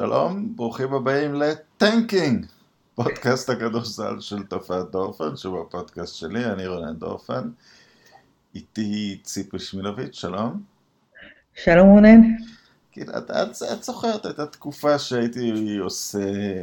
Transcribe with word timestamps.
שלום, 0.00 0.56
ברוכים 0.56 0.94
הבאים 0.94 1.34
לטנקינג, 1.34 2.46
פודקאסט 2.94 3.50
הכדורסל 3.50 4.20
של 4.20 4.42
תופעת 4.42 4.90
דורפן, 4.90 5.36
שהוא 5.36 5.60
הפודקאסט 5.60 6.14
שלי, 6.14 6.44
אני 6.44 6.66
רונן 6.66 6.96
דורפן. 6.96 7.50
איתי 8.54 9.20
ציפי 9.22 9.58
שמילוביץ', 9.58 10.14
שלום. 10.14 10.62
שלום 11.54 11.88
רונן. 11.88 12.20
כאילו, 12.92 13.18
את, 13.18 13.30
את, 13.30 13.62
את 13.72 13.82
זוכרת, 13.82 14.26
הייתה 14.26 14.46
תקופה 14.46 14.98
שהייתי 14.98 15.76
עושה 15.76 16.18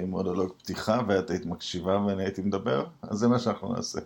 מונולוג 0.08 0.54
פתיחה 0.58 1.02
ואת 1.08 1.30
היית 1.30 1.46
מקשיבה 1.46 2.02
ואני 2.02 2.24
הייתי 2.24 2.42
מדבר, 2.42 2.86
אז 3.02 3.18
זה 3.18 3.28
מה 3.28 3.40
שאנחנו 3.40 3.74
נעשה. 3.74 4.00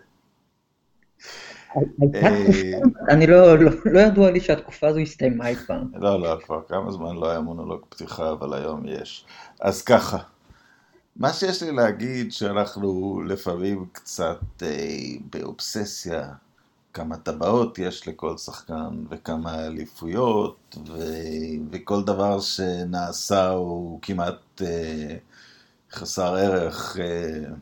אני 3.08 3.26
לא, 3.26 3.58
לא, 3.58 3.70
לא 3.84 4.00
ידוע 4.00 4.30
לי 4.30 4.40
שהתקופה 4.40 4.88
הזו 4.88 4.98
הסתיימה 4.98 5.48
אי 5.48 5.56
פעם. 5.56 5.92
לא, 5.94 6.20
לא, 6.20 6.38
כבר 6.44 6.60
כמה 6.68 6.92
זמן 6.92 7.16
לא 7.16 7.30
היה 7.30 7.40
מונולוג 7.40 7.80
פתיחה, 7.88 8.32
אבל 8.32 8.54
היום 8.54 8.82
יש. 8.86 9.24
אז 9.60 9.82
ככה, 9.82 10.18
מה 11.16 11.32
שיש 11.32 11.62
לי 11.62 11.72
להגיד 11.72 12.32
שאנחנו 12.32 13.20
לפעמים 13.26 13.86
קצת 13.92 14.40
אה, 14.62 14.68
באובססיה, 15.30 16.28
כמה 16.92 17.16
טבעות 17.16 17.78
יש 17.78 18.08
לכל 18.08 18.36
שחקן 18.36 19.04
וכמה 19.10 19.66
אליפויות, 19.66 20.76
ו... 20.88 20.98
וכל 21.70 22.04
דבר 22.04 22.40
שנעשה 22.40 23.50
הוא 23.50 23.98
כמעט 24.02 24.62
אה, 24.62 25.16
חסר 25.92 26.34
ערך. 26.34 26.96
אה, 27.00 27.54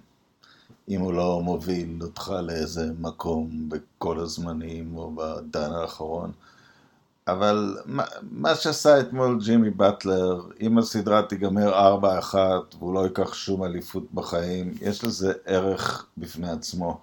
אם 0.90 1.00
הוא 1.00 1.12
לא 1.12 1.40
מוביל 1.42 1.98
אותך 2.02 2.32
לאיזה 2.42 2.92
מקום 2.98 3.68
בכל 3.68 4.18
הזמנים 4.18 4.96
או 4.96 5.14
בדן 5.14 5.72
האחרון. 5.72 6.32
אבל 7.28 7.78
מה, 7.86 8.04
מה 8.22 8.54
שעשה 8.54 9.00
אתמול 9.00 9.38
ג'ימי 9.44 9.70
באטלר, 9.70 10.42
אם 10.60 10.78
הסדרה 10.78 11.22
תיגמר 11.22 11.98
4-1 12.32 12.34
והוא 12.78 12.94
לא 12.94 13.04
ייקח 13.04 13.34
שום 13.34 13.64
אליפות 13.64 14.12
בחיים, 14.14 14.74
יש 14.80 15.04
לזה 15.04 15.32
ערך 15.44 16.06
בפני 16.18 16.50
עצמו. 16.50 17.00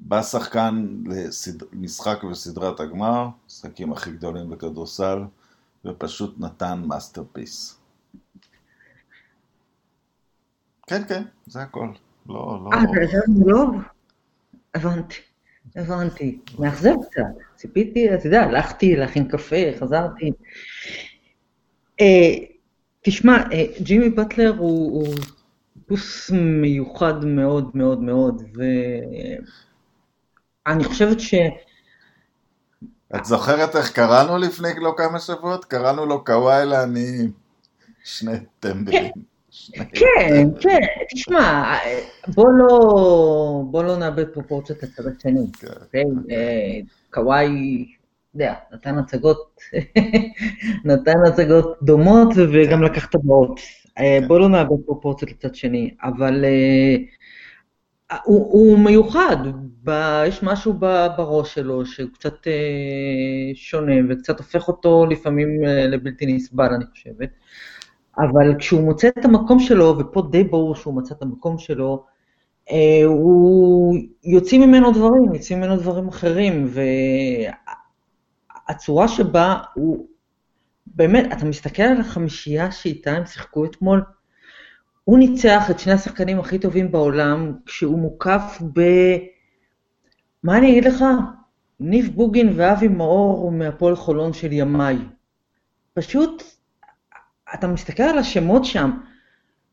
בא 0.00 0.22
שחקן 0.22 0.86
למשחק 1.72 2.24
בסדרת 2.24 2.80
הגמר, 2.80 3.28
משחקים 3.46 3.92
הכי 3.92 4.10
גדולים 4.10 4.50
בכדורסל, 4.50 5.18
ופשוט 5.84 6.34
נתן 6.38 6.82
masterpiece. 6.86 7.76
כן, 10.86 11.02
כן, 11.08 11.22
זה 11.46 11.62
הכל. 11.62 11.88
לא, 12.30 12.60
לא. 12.64 12.70
אה, 12.72 12.84
אתה 12.84 13.02
ישב 13.04 13.18
מולו? 13.28 13.66
הבנתי, 14.74 15.16
הבנתי. 15.76 16.38
מאכזב 16.58 16.94
קצת. 17.10 17.22
ציפיתי, 17.56 18.14
אתה 18.14 18.26
יודע, 18.26 18.42
הלכתי 18.42 18.96
להכין 18.96 19.28
קפה, 19.28 19.56
חזרתי. 19.80 20.32
אה, 22.00 22.34
תשמע, 23.02 23.36
אה, 23.52 23.64
ג'ימי 23.80 24.10
בטלר 24.10 24.54
הוא 24.58 25.14
טיפוס 25.74 26.30
מיוחד 26.30 27.24
מאוד 27.24 27.70
מאוד 27.74 28.00
מאוד, 28.00 28.42
ואני 30.66 30.84
חושבת 30.84 31.20
ש... 31.20 31.34
את 33.16 33.24
זוכרת 33.24 33.76
איך 33.76 33.92
קראנו 33.92 34.38
לפני 34.38 34.68
לא 34.76 34.94
כמה 34.96 35.20
שבועות? 35.20 35.64
קראנו 35.64 36.06
לו 36.06 36.24
קוואי 36.24 36.66
לעניים. 36.66 37.32
שני 38.04 38.36
טמבלים. 38.60 39.10
כן, 39.92 40.48
כן, 40.60 40.80
תשמע, 41.14 41.74
בוא 42.34 42.48
לא, 42.58 43.62
בוא 43.70 43.84
לא 43.84 43.96
נאבד 43.96 44.24
פרופורציות 44.24 44.82
לצד 44.82 45.02
השני. 45.06 45.46
כן. 45.60 45.66
אוקיי? 45.80 46.04
אה, 46.30 46.80
קוואי, 47.10 47.48
יודע, 48.34 48.54
נתן 48.72 48.98
הצגות, 48.98 49.60
נתן 50.84 51.18
הצגות 51.28 51.78
דומות 51.82 52.28
וגם. 52.52 52.82
לקח 52.82 53.06
טבעות. 53.06 53.60
אה, 53.98 54.18
כן. 54.20 54.28
בוא 54.28 54.38
לא 54.38 54.48
נאבד 54.48 54.76
פרופורציות 54.86 55.30
לצד 55.30 55.54
שני, 55.54 55.94
אבל 56.02 56.44
אה, 56.44 56.96
הוא, 58.24 58.52
הוא 58.52 58.78
מיוחד, 58.78 59.36
ב, 59.84 59.90
יש 60.26 60.42
משהו 60.42 60.72
בראש 61.16 61.54
שלו 61.54 61.86
שהוא 61.86 62.10
קצת 62.14 62.34
שונה 63.54 63.94
וקצת 64.08 64.38
הופך 64.38 64.68
אותו 64.68 65.06
לפעמים 65.06 65.62
לבלתי 65.64 66.26
נסבל, 66.26 66.74
אני 66.74 66.84
חושבת. 66.92 67.30
אבל 68.20 68.54
כשהוא 68.58 68.80
מוצא 68.80 69.08
את 69.08 69.24
המקום 69.24 69.58
שלו, 69.58 69.98
ופה 69.98 70.22
די 70.30 70.44
ברור 70.44 70.74
שהוא 70.74 70.94
מצא 70.94 71.14
את 71.14 71.22
המקום 71.22 71.58
שלו, 71.58 72.04
אה, 72.70 73.04
הוא 73.04 73.96
יוצאים 74.24 74.62
ממנו 74.62 74.92
דברים, 74.92 75.34
יוצאים 75.34 75.58
ממנו 75.58 75.76
דברים 75.76 76.08
אחרים, 76.08 76.68
והצורה 78.68 79.08
שבה 79.08 79.58
הוא, 79.74 80.06
באמת, 80.86 81.32
אתה 81.32 81.44
מסתכל 81.44 81.82
על 81.82 82.00
החמישייה 82.00 82.72
שאיתה 82.72 83.10
הם 83.10 83.26
שיחקו 83.26 83.64
אתמול, 83.64 84.02
הוא 85.04 85.18
ניצח 85.18 85.70
את 85.70 85.78
שני 85.78 85.92
השחקנים 85.92 86.40
הכי 86.40 86.58
טובים 86.58 86.92
בעולם, 86.92 87.52
כשהוא 87.66 87.98
מוקף 87.98 88.58
ב... 88.72 88.80
מה 90.44 90.58
אני 90.58 90.70
אגיד 90.70 90.84
לך? 90.84 91.04
ניב 91.80 92.10
בוגין 92.14 92.52
ואבי 92.56 92.88
מאור 92.88 93.52
מהפועל 93.52 93.96
חולון 93.96 94.32
של 94.32 94.52
ימיי. 94.52 94.98
פשוט 95.94 96.42
אתה 97.54 97.66
מסתכל 97.66 98.02
על 98.02 98.18
השמות 98.18 98.64
שם, 98.64 98.90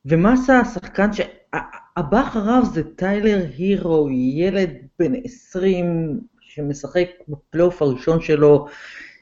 ומה 0.06 0.34
עשה 0.34 0.60
השחקן 0.60 1.14
שהבא 1.14 2.22
אחריו 2.22 2.64
זה 2.74 2.84
טיילר 2.96 3.46
הירו, 3.58 4.10
ילד 4.10 4.70
בן 5.00 5.12
20 5.24 6.20
שמשחק 6.40 7.08
בפלייאוף 7.28 7.82
הראשון 7.82 8.22
שלו, 8.22 8.68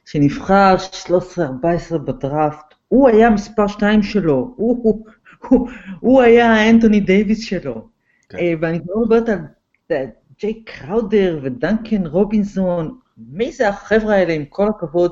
שנבחר 0.05 0.75
13-14 1.91 1.97
בדראפט, 1.97 2.73
הוא 2.87 3.09
היה 3.09 3.29
מספר 3.29 3.67
2 3.67 4.03
שלו, 4.03 4.53
הוא, 4.55 4.79
הוא, 4.83 5.05
הוא, 5.47 5.69
הוא 5.99 6.21
היה 6.21 6.53
האנטוני 6.53 6.99
דייוויס 6.99 7.43
שלו. 7.43 7.87
כן. 8.29 8.37
אה, 8.37 8.53
ואני 8.61 8.79
כבר 8.83 8.93
מדברת 9.01 9.29
על 9.29 9.39
ג'יי 10.39 10.63
קראודר 10.63 11.39
ודנקן 11.43 12.05
רובינסון, 12.05 12.97
מי 13.17 13.51
זה 13.51 13.69
החבר'ה 13.69 14.15
האלה 14.15 14.33
עם 14.33 14.45
כל 14.45 14.67
הכבוד, 14.67 15.11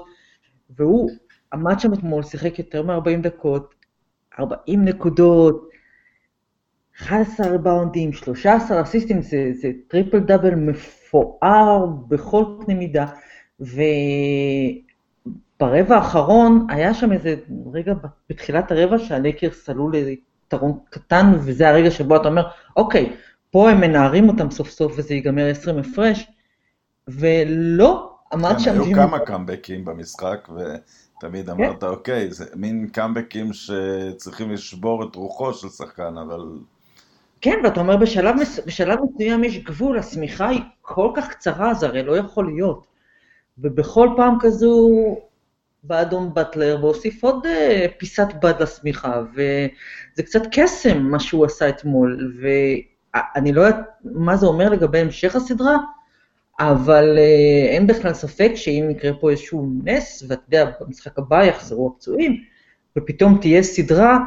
והוא 0.78 1.12
עמד 1.54 1.80
שם 1.80 1.94
אתמול, 1.94 2.24
שיחק 2.24 2.60
יותר 2.60 2.84
מ-40 2.84 3.22
דקות, 3.22 3.74
40 4.40 4.86
נקודות, 4.86 5.70
11 7.02 7.48
ריבאונדים, 7.48 8.14
13 8.14 8.82
אסיסטים, 8.82 9.22
זה, 9.22 9.52
זה 9.62 9.72
טריפל 9.88 10.20
דאבל 10.20 10.56
מפואר 10.56 11.86
בכל 12.08 12.44
קנה 12.66 12.76
מידה, 12.76 13.06
וברבע 15.60 15.96
האחרון 15.96 16.68
היה 16.70 16.94
שם 16.94 17.12
איזה 17.12 17.36
רגע 17.74 17.94
בתחילת 18.30 18.72
הרבע 18.72 19.00
שהלייקרס 19.00 19.70
עלו 19.70 19.90
ליתרון 19.90 20.80
קטן, 20.90 21.34
וזה 21.40 21.70
הרגע 21.70 21.92
שבו 21.92 22.16
אתה 22.16 22.28
אומר, 22.28 22.48
אוקיי, 22.76 23.16
פה 23.52 23.70
הם 23.70 23.82
מנערים 23.82 24.30
אותם 24.30 24.52
סוף 24.52 24.70
סוף 24.70 24.94
וזה 24.98 25.14
ייגמר 25.14 25.50
20 25.50 25.78
הפרש, 25.78 26.32
ולא, 27.08 28.16
עמד 28.34 28.54
כן, 28.54 28.60
שם... 28.60 28.82
היו 28.82 28.96
כמה 28.96 29.20
קאמבקים 29.20 29.86
במשחק, 29.86 30.48
תמיד 31.24 31.46
כן. 31.46 31.52
אמרת, 31.52 31.84
אוקיי, 31.84 32.32
זה 32.32 32.46
מין 32.56 32.88
קאמבקים 32.88 33.54
שצריכים 33.54 34.52
לשבור 34.52 35.04
את 35.04 35.16
רוחו 35.16 35.54
של 35.54 35.70
שחקן, 35.70 36.18
אבל... 36.18 36.42
כן, 37.42 37.60
ואתה 37.64 37.80
אומר, 37.80 37.98
בשלב, 37.98 38.36
בשלב 38.66 39.00
מסוים 39.04 39.44
יש 39.44 39.58
גבול, 39.58 40.00
השמיכה 40.00 40.50
היא 40.50 40.62
כל 40.82 41.12
כך 41.16 41.30
קצרה, 41.30 41.74
זה 41.74 41.86
הרי 41.86 42.04
לא 42.04 42.18
יכול 42.18 42.46
להיות. 42.46 42.88
ובכל 43.58 44.10
פעם 44.16 44.38
כזו 44.40 44.90
בא 45.84 46.02
אדון 46.02 46.34
באטלר 46.34 46.78
והוסיף 46.82 47.24
עוד 47.24 47.46
uh, 47.46 47.50
פיסת 47.98 48.28
בד 48.42 48.62
לשמיכה, 48.62 49.22
וזה 49.34 50.24
קצת 50.24 50.42
קסם 50.52 50.98
מה 50.98 51.20
שהוא 51.20 51.46
עשה 51.46 51.70
אתמול, 51.70 52.34
ואני 52.42 53.54
לא 53.54 53.62
יודעת 53.62 53.86
מה 54.04 54.36
זה 54.36 54.46
אומר 54.46 54.70
לגבי 54.70 55.00
המשך 55.00 55.36
הסדרה, 55.36 55.78
אבל 56.60 57.18
אה, 57.18 57.66
אין 57.70 57.88
בכלל 57.88 58.14
ספק 58.14 58.52
שאם 58.56 58.88
יקרה 58.92 59.14
פה 59.14 59.32
איזשהו 59.32 59.70
נס, 59.84 60.24
ואתה 60.28 60.42
יודע, 60.48 60.72
במשחק 60.82 61.20
הבא 61.20 61.44
יחזרו 61.44 61.94
הפצועים, 61.96 62.44
ופתאום 62.98 63.38
תהיה 63.42 63.64
סדרה, 63.64 64.20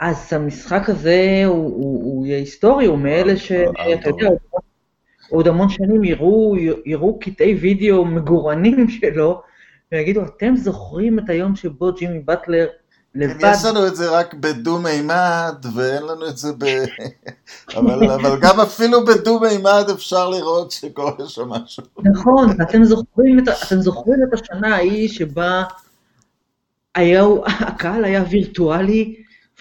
אז 0.00 0.32
המשחק 0.32 0.88
הזה 0.88 1.42
הוא, 1.46 1.56
הוא, 1.56 2.04
הוא 2.04 2.26
יהיה 2.26 2.38
היסטורי, 2.38 2.86
הוא 2.86 2.98
מאלה 2.98 3.36
שאתה 3.36 4.08
יודע, 4.08 4.28
עוד 5.30 5.48
המון 5.48 5.68
שנים 5.68 6.04
יראו, 6.04 6.56
יראו 6.86 7.18
קטעי 7.18 7.54
וידאו 7.54 8.04
מגורנים 8.04 8.88
שלו, 9.00 9.42
ויגידו, 9.92 10.24
אתם 10.24 10.56
זוכרים 10.56 11.18
את 11.18 11.28
היום 11.28 11.56
שבו 11.56 11.92
ג'ימי 11.92 12.18
באטלר 12.18 12.66
לבד. 13.14 13.50
יש 13.52 13.64
לנו 13.64 13.86
את 13.86 13.96
זה 13.96 14.10
רק 14.10 14.34
בדו-מימד, 14.34 15.66
ואין 15.74 16.02
לנו 16.02 16.28
את 16.28 16.36
זה 16.36 16.52
ב... 16.58 16.64
אבל, 17.78 18.10
אבל 18.10 18.40
גם 18.40 18.60
אפילו 18.60 19.04
בדו-מימד 19.04 19.84
אפשר 19.94 20.28
לראות 20.30 20.70
שקורה 20.70 21.28
שם 21.28 21.48
משהו. 21.48 21.82
נכון, 21.98 22.56
אתם 22.62 22.84
זוכרים, 22.84 23.38
את, 23.38 23.48
אתם 23.48 23.80
זוכרים 23.80 24.18
את 24.28 24.40
השנה 24.40 24.76
ההיא 24.76 25.08
שבה 25.08 25.64
היה, 26.94 27.24
הקהל 27.46 28.04
היה 28.04 28.24
וירטואלי. 28.30 29.16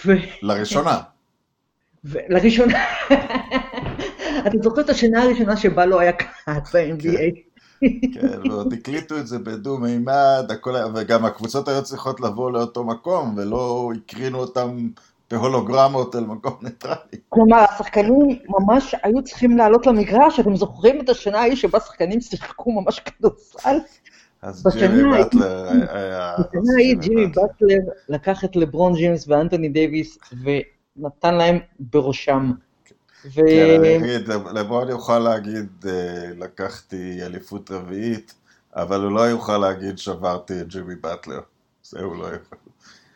ו... 0.05 0.11
לראשונה. 0.41 0.99
ו... 2.05 2.17
לראשונה. 2.29 2.83
אתם 4.47 4.57
זוכרים 4.63 4.85
את 4.85 4.89
השנה 4.89 5.23
הראשונה 5.23 5.57
שבה 5.57 5.85
לא 5.85 5.99
היה 5.99 6.11
קהל 6.11 6.59
ב-NBA. 6.73 7.52
כן. 8.13 8.51
ועוד 8.51 8.73
הקליטו 8.73 9.17
את 9.17 9.27
זה 9.27 9.39
בדו 9.39 9.77
מימד, 9.77 10.45
הכל, 10.49 10.75
וגם 10.95 11.25
הקבוצות 11.25 11.67
היו 11.67 11.83
צריכות 11.83 12.21
לבוא 12.21 12.51
לאותו 12.51 12.83
מקום, 12.83 13.33
ולא 13.37 13.91
הקרינו 13.95 14.39
אותם 14.39 14.87
בהולוגרמות 15.31 16.15
אל 16.15 16.25
מקום 16.25 16.53
ניטרלי. 16.61 17.19
כלומר, 17.29 17.57
השחקנים 17.57 18.39
ממש 18.49 18.95
היו 19.03 19.23
צריכים 19.23 19.57
לעלות 19.57 19.87
למגרש, 19.87 20.39
אתם 20.39 20.55
זוכרים 20.55 21.01
את 21.01 21.09
השנה 21.09 21.39
ההיא 21.39 21.55
שבה 21.55 21.79
שחקנים 21.79 22.21
שיחקו 22.21 22.71
ממש 22.71 22.99
כדורסל? 22.99 23.77
אז 24.41 24.67
ג'ימי 24.79 25.03
באטלר 25.03 25.69
היה... 25.89 26.35
בשנה 26.39 26.73
ההיא 26.77 26.95
ג'ימי 26.95 27.27
באטלר 27.27 27.79
לקח 28.09 28.43
את 28.43 28.55
לברון 28.55 28.93
ג'יימס 28.93 29.27
ואנטוני 29.27 29.69
דייוויס 29.69 30.17
ונתן 30.43 31.35
להם 31.35 31.59
בראשם. 31.79 32.51
ו... 33.25 33.41
כן, 33.49 33.79
אני 33.79 33.97
אגיד, 33.97 34.27
לברון 34.27 34.89
יוכל 34.89 35.19
להגיד, 35.19 35.85
אה, 35.87 36.29
לקחתי 36.37 37.19
אליפות 37.25 37.71
רביעית, 37.71 38.33
אבל 38.75 39.03
הוא 39.03 39.11
לא 39.11 39.21
יוכל 39.21 39.57
להגיד, 39.57 39.97
שברתי 39.97 40.61
את 40.61 40.67
ג'ימי 40.67 40.95
באטלר. 40.95 41.39
זה 41.83 41.99
הוא 41.99 42.15
לא 42.15 42.25
יוכל. 42.25 42.55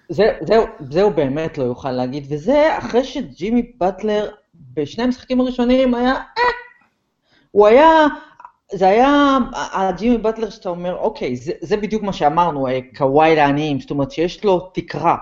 זה, 0.09 0.23
זהו, 0.47 0.65
זהו 0.89 1.11
באמת 1.11 1.57
לא 1.57 1.63
יוכל 1.63 1.91
להגיד, 1.91 2.25
וזה 2.29 2.77
אחרי 2.77 3.03
שג'ימי 3.03 3.71
באטלר 3.77 4.31
בשני 4.73 5.03
המשחקים 5.03 5.41
הראשונים 5.41 5.95
היה, 5.95 6.13
אה, 6.13 6.43
הוא 7.51 7.67
היה, 7.67 8.05
זה 8.73 8.87
היה 8.87 9.37
הג'ימי 9.51 10.17
באטלר 10.17 10.49
שאתה 10.49 10.69
אומר, 10.69 10.97
אוקיי, 10.97 11.35
זה, 11.35 11.51
זה 11.61 11.77
בדיוק 11.77 12.03
מה 12.03 12.13
שאמרנו, 12.13 12.67
אה, 12.67 12.79
קוואי 12.97 13.35
לעניים, 13.35 13.79
זאת 13.79 13.91
אומרת 13.91 14.11
שיש 14.11 14.43
לו 14.43 14.59
תקרה, 14.73 15.17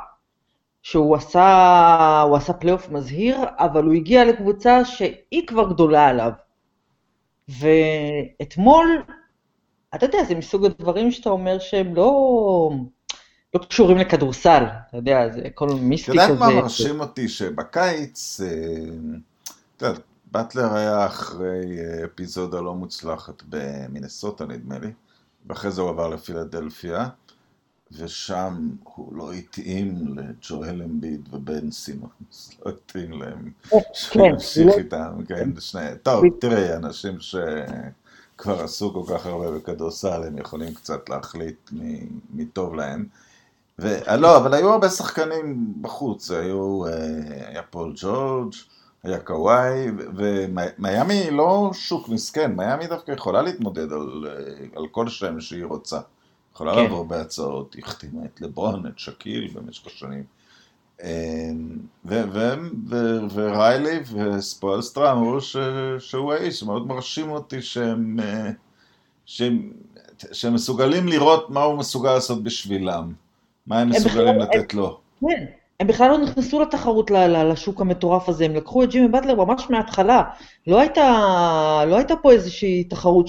שהוא 0.85 1.15
עשה, 1.15 2.21
הוא 2.27 2.37
עשה 2.37 2.53
פלייאוף 2.53 2.89
מזהיר, 2.89 3.37
אבל 3.57 3.83
הוא 3.83 3.93
הגיע 3.93 4.25
לקבוצה 4.25 4.85
שהיא 4.85 5.47
כבר 5.47 5.69
גדולה 5.69 6.07
עליו. 6.07 6.31
ואתמול, 7.49 9.03
אתה 9.95 10.05
יודע, 10.05 10.23
זה 10.27 10.35
מסוג 10.35 10.65
הדברים 10.65 11.11
שאתה 11.11 11.29
אומר 11.29 11.59
שהם 11.59 11.95
לא, 11.95 12.71
לא 13.53 13.59
קשורים 13.59 13.97
לכדורסל, 13.97 14.63
אתה 14.89 14.97
יודע, 14.97 15.29
זה 15.29 15.41
את 15.47 15.61
מיסטי 15.81 16.11
יודעת 16.11 16.29
כזה. 16.29 16.39
מה 16.39 16.49
מרשים 16.49 16.99
אותי? 16.99 17.29
שבקיץ, 17.29 18.41
אה, 18.41 18.47
את 19.75 19.81
יודעת, 19.81 20.01
באטלר 20.31 20.75
היה 20.75 21.05
אחרי 21.05 21.79
אה, 21.79 22.05
אפיזודה 22.05 22.61
לא 22.61 22.73
מוצלחת 22.73 23.43
במינסוטה 23.49 24.45
נדמה 24.45 24.79
לי, 24.79 24.91
ואחרי 25.45 25.71
זה 25.71 25.81
הוא 25.81 25.89
עבר 25.89 26.07
לפילדלפיה, 26.07 27.07
ושם 27.97 28.69
הוא 28.83 29.15
לא 29.17 29.31
התאים 29.33 30.15
לג'ואל 30.17 30.81
אמביד 30.81 31.29
ובן 31.31 31.71
סימונס, 31.71 32.51
לא 32.65 32.71
התאים 32.71 33.21
להם 33.21 33.51
כן, 34.11 34.19
ימשיך 34.19 34.67
לא- 34.67 34.77
איתם, 34.77 35.11
כן, 35.27 35.49
שני, 35.59 35.81
טוב, 36.03 36.23
תראי, 36.39 36.73
אנשים 36.73 37.17
שכבר 37.19 38.63
עשו 38.63 38.93
כל 38.93 39.13
כך 39.13 39.25
הרבה 39.25 39.51
בכדורסל, 39.51 40.23
הם 40.23 40.37
יכולים 40.37 40.73
קצת 40.73 41.09
להחליט 41.09 41.69
מ- 41.73 42.07
מטוב 42.33 42.75
להם. 42.75 43.05
ו- 43.79 44.15
לא, 44.17 44.37
אבל 44.37 44.53
היו 44.53 44.69
הרבה 44.71 44.89
שחקנים 44.89 45.73
בחוץ, 45.81 46.31
היו, 46.31 46.85
אה, 46.87 46.91
היה 47.49 47.63
פול 47.63 47.93
ג'ורג', 47.95 48.53
היה 49.03 49.19
קוואי, 49.19 49.87
ומיאמי 50.15 51.31
לא 51.31 51.69
שוק 51.73 52.09
מסכן, 52.09 52.51
מיאמי 52.55 52.87
דווקא 52.87 53.11
יכולה 53.11 53.41
להתמודד 53.41 53.91
על, 53.91 54.27
אה, 54.27 54.33
על 54.75 54.87
כל 54.87 55.07
שם 55.09 55.39
שהיא 55.39 55.65
רוצה. 55.65 55.99
יכולה 56.55 56.75
כן. 56.75 56.81
לעבור 56.83 57.05
בהצעות, 57.05 57.73
היא 57.73 57.83
החתימה 57.85 58.25
את 58.25 58.41
לברון, 58.41 58.85
את 58.87 58.99
שקיל 58.99 59.51
במשך 59.53 59.87
השנים. 59.87 60.23
ו- 62.05 63.27
וריילי 63.33 63.99
וספוילסטרה 64.13 65.11
אמרו 65.11 65.37
שהוא 65.99 66.33
האיש, 66.33 66.63
מאוד 66.63 66.87
מרשים 66.87 67.31
אותי 67.31 67.61
שהם, 67.61 68.19
אה, 68.23 68.49
שהם, 69.25 69.71
שהם 70.31 70.53
מסוגלים 70.53 71.07
לראות 71.07 71.49
מה 71.49 71.63
הוא 71.63 71.77
מסוגל 71.77 72.13
לעשות 72.13 72.43
בשבילם. 72.43 73.13
מה 73.67 73.79
הם 73.79 73.87
הם 73.87 73.89
מסוגלים 73.89 74.39
בכלל- 74.39 74.59
לתת 74.59 74.73
לו. 74.73 74.99
כן, 75.21 75.45
הם 75.79 75.87
בכלל 75.87 76.09
לא 76.09 76.17
נכנסו 76.17 76.61
לתחרות 76.61 77.11
לשוק 77.11 77.81
המטורף 77.81 78.29
הזה, 78.29 78.45
הם 78.45 78.55
לקחו 78.55 78.83
את 78.83 78.89
ג'ימי 78.89 79.07
באטלר 79.07 79.35
ממש 79.35 79.69
מההתחלה. 79.69 80.23
לא 80.67 80.79
הייתה, 80.79 81.03
לא 81.87 81.95
הייתה 81.95 82.15
פה 82.15 82.31
איזושהי 82.31 82.83
תחרות 82.83 83.27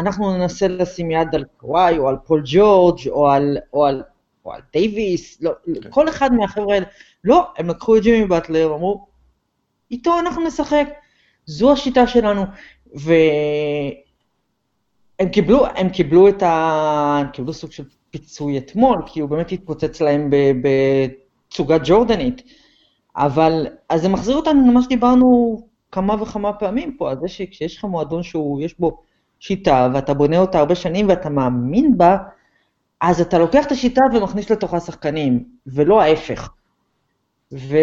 שאנחנו 0.00 0.36
ננסה 0.36 0.68
לשים 0.68 1.10
יד 1.10 1.34
על 1.34 1.44
קוואי, 1.56 1.98
או 1.98 2.08
על 2.08 2.16
פול 2.26 2.42
ג'ורג', 2.44 3.08
או 3.08 3.28
על, 3.28 3.58
או 3.72 3.86
על, 3.86 4.02
או 4.44 4.52
על 4.52 4.60
דייוויס, 4.72 5.42
לא, 5.42 5.52
כן. 5.64 5.90
כל 5.90 6.08
אחד 6.08 6.32
מהחבר'ה 6.32 6.74
האלה. 6.74 6.86
לא, 7.24 7.46
הם 7.56 7.68
לקחו 7.68 7.96
את 7.96 8.02
ג'ימי 8.02 8.26
באטלר, 8.26 8.74
אמרו, 8.74 9.06
איתו 9.90 10.18
אנחנו 10.18 10.46
נשחק, 10.46 10.88
זו 11.46 11.72
השיטה 11.72 12.06
שלנו. 12.06 12.44
והם 12.94 13.18
קיבלו, 15.32 15.66
הם 15.66 15.88
קיבלו 15.88 16.28
את 16.28 16.42
ה... 16.42 17.18
הם 17.20 17.28
קיבלו 17.32 17.52
סוג 17.52 17.72
של 17.72 17.84
פיצוי 18.10 18.58
אתמול, 18.58 19.02
כי 19.06 19.20
הוא 19.20 19.28
באמת 19.28 19.52
התפוצץ 19.52 20.00
להם 20.00 20.30
בתצוגה 20.62 21.76
ג'ורדנית. 21.84 22.42
אבל, 23.16 23.66
אז 23.88 24.02
זה 24.02 24.08
מחזיר 24.08 24.36
אותנו 24.36 24.70
למה 24.70 24.82
שדיברנו 24.82 25.60
כמה 25.92 26.22
וכמה 26.22 26.52
פעמים 26.52 26.96
פה, 26.96 27.10
על 27.10 27.16
זה 27.20 27.28
שכשיש 27.28 27.76
לך 27.76 27.84
מועדון 27.84 28.22
שהוא, 28.22 28.62
יש 28.62 28.78
בו 28.78 29.02
שיטה, 29.40 29.88
ואתה 29.94 30.14
בונה 30.14 30.38
אותה 30.38 30.58
הרבה 30.58 30.74
שנים 30.74 31.08
ואתה 31.08 31.30
מאמין 31.30 31.98
בה, 31.98 32.16
אז 33.00 33.20
אתה 33.20 33.38
לוקח 33.38 33.66
את 33.66 33.72
השיטה 33.72 34.00
ומכניס 34.12 34.50
לתוכה 34.50 34.80
שחקנים, 34.80 35.44
ולא 35.66 36.02
ההפך. 36.02 36.50
ו... 37.52 37.76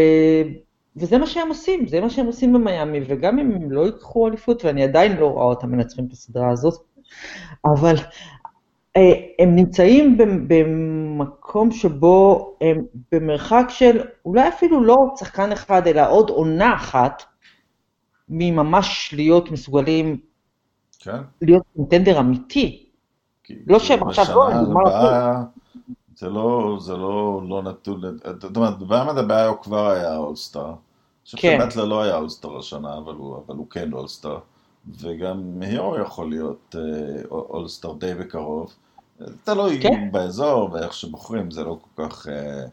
וזה 0.95 1.17
מה 1.17 1.27
שהם 1.27 1.47
עושים, 1.47 1.87
זה 1.87 2.01
מה 2.01 2.09
שהם 2.09 2.25
עושים 2.25 2.53
במיאמי, 2.53 2.99
וגם 3.07 3.39
אם 3.39 3.51
הם 3.51 3.71
לא 3.71 3.85
ייקחו 3.85 4.27
אליפות, 4.27 4.65
ואני 4.65 4.83
עדיין 4.83 5.17
לא 5.17 5.27
רואה 5.27 5.45
אותם 5.45 5.71
מנצחים 5.71 6.05
את 6.05 6.11
הסדרה 6.11 6.51
הזאת, 6.51 6.73
אבל 7.65 7.95
אה, 8.97 9.11
הם 9.39 9.55
נמצאים 9.55 10.17
במ- 10.17 10.47
במקום 10.47 11.71
שבו 11.71 12.53
הם 12.61 12.85
במרחק 13.11 13.65
של 13.69 14.01
אולי 14.25 14.47
אפילו 14.47 14.83
לא 14.83 14.95
שחקן 15.19 15.51
אחד, 15.51 15.87
אלא 15.87 16.11
עוד 16.11 16.29
עונה 16.29 16.75
אחת, 16.75 17.23
מממש 18.29 19.13
להיות 19.13 19.51
מסוגלים 19.51 20.17
כן? 20.99 21.21
להיות 21.41 21.63
קונטנדר 21.75 22.19
אמיתי. 22.19 22.85
כי- 23.43 23.55
לא 23.67 23.79
שהם 23.79 24.07
עכשיו 24.07 24.25
לא, 24.35 24.49
נגמר 24.61 24.81
הבאה, 24.87 25.43
זה 26.15 26.29
לא, 26.29 26.77
זה 26.81 26.93
לא, 26.97 27.41
לא 27.49 27.63
נתון, 27.63 28.01
זאת 28.41 28.57
אומרת, 28.57 28.79
באמת 28.79 29.17
הבעיה 29.17 29.53
כבר 29.61 29.89
היה 29.89 30.17
אולסטאר. 30.17 30.65
אני 31.33 31.41
כן. 31.41 31.59
שבטלר 31.63 31.85
לא 31.85 32.01
היה 32.01 32.17
אולסטאר 32.17 32.57
השנה, 32.59 32.97
אבל 32.97 33.13
הוא, 33.13 33.37
אבל 33.37 33.55
הוא 33.55 33.67
כן 33.69 33.93
אולסטאר. 33.93 34.39
וגם 34.99 35.61
הירו 35.61 35.97
יכול 35.99 36.29
להיות 36.29 36.75
אה, 36.77 37.21
אולסטאר 37.31 37.93
די 37.93 38.13
בקרוב. 38.15 38.73
תלוי 39.43 39.81
כן. 39.81 40.11
באזור 40.11 40.69
ואיך 40.73 40.93
שבוחרים, 40.93 41.51
זה 41.51 41.63
לא 41.63 41.77
כל 41.95 42.09
כך... 42.09 42.27
אה, 42.27 42.65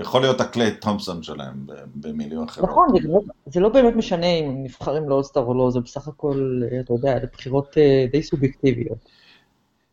יכול 0.00 0.20
להיות 0.20 0.40
הקליי 0.40 0.76
תומפסון 0.76 1.22
שלהם 1.22 1.66
במילים 1.94 2.42
אחרות. 2.42 2.70
נכון, 2.70 2.88
זה 3.02 3.08
לא, 3.08 3.20
זה 3.46 3.60
לא 3.60 3.68
באמת 3.68 3.94
משנה 3.96 4.26
אם 4.26 4.44
הם 4.44 4.64
נבחרים 4.64 5.08
לאולסטאר 5.08 5.42
או 5.42 5.54
לא, 5.54 5.70
זה 5.70 5.80
בסך 5.80 6.08
הכל, 6.08 6.60
אה, 6.72 6.80
אתה 6.80 6.92
יודע, 6.92 7.20
זה 7.20 7.26
בחירות 7.32 7.78
אה, 7.78 8.06
די 8.12 8.22
סובייקטיביות. 8.22 8.98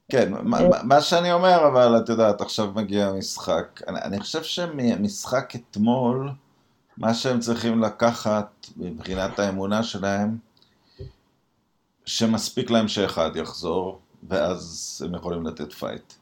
כן, 0.09 0.33
מה, 0.43 0.69
מה- 0.69 0.83
מה 0.83 1.01
שאני 1.01 1.31
אומר, 1.31 1.67
אבל 1.67 1.97
את 1.97 2.09
יודעת, 2.09 2.41
עכשיו 2.41 2.71
מגיע 2.75 3.07
המשחק. 3.07 3.81
אני, 3.87 4.01
אני 4.01 4.19
חושב 4.19 4.43
שמשחק 4.43 5.53
אתמול, 5.55 6.29
מה 6.97 7.13
שהם 7.13 7.39
צריכים 7.39 7.81
לקחת 7.81 8.67
מבחינת 8.77 9.39
האמונה 9.39 9.83
שלהם, 9.83 10.37
שמספיק 12.05 12.69
להם 12.71 12.87
שאחד 12.87 13.35
יחזור, 13.35 13.99
ואז 14.29 15.01
הם 15.05 15.15
יכולים 15.15 15.45
לתת 15.47 15.73
פייט. 15.73 16.13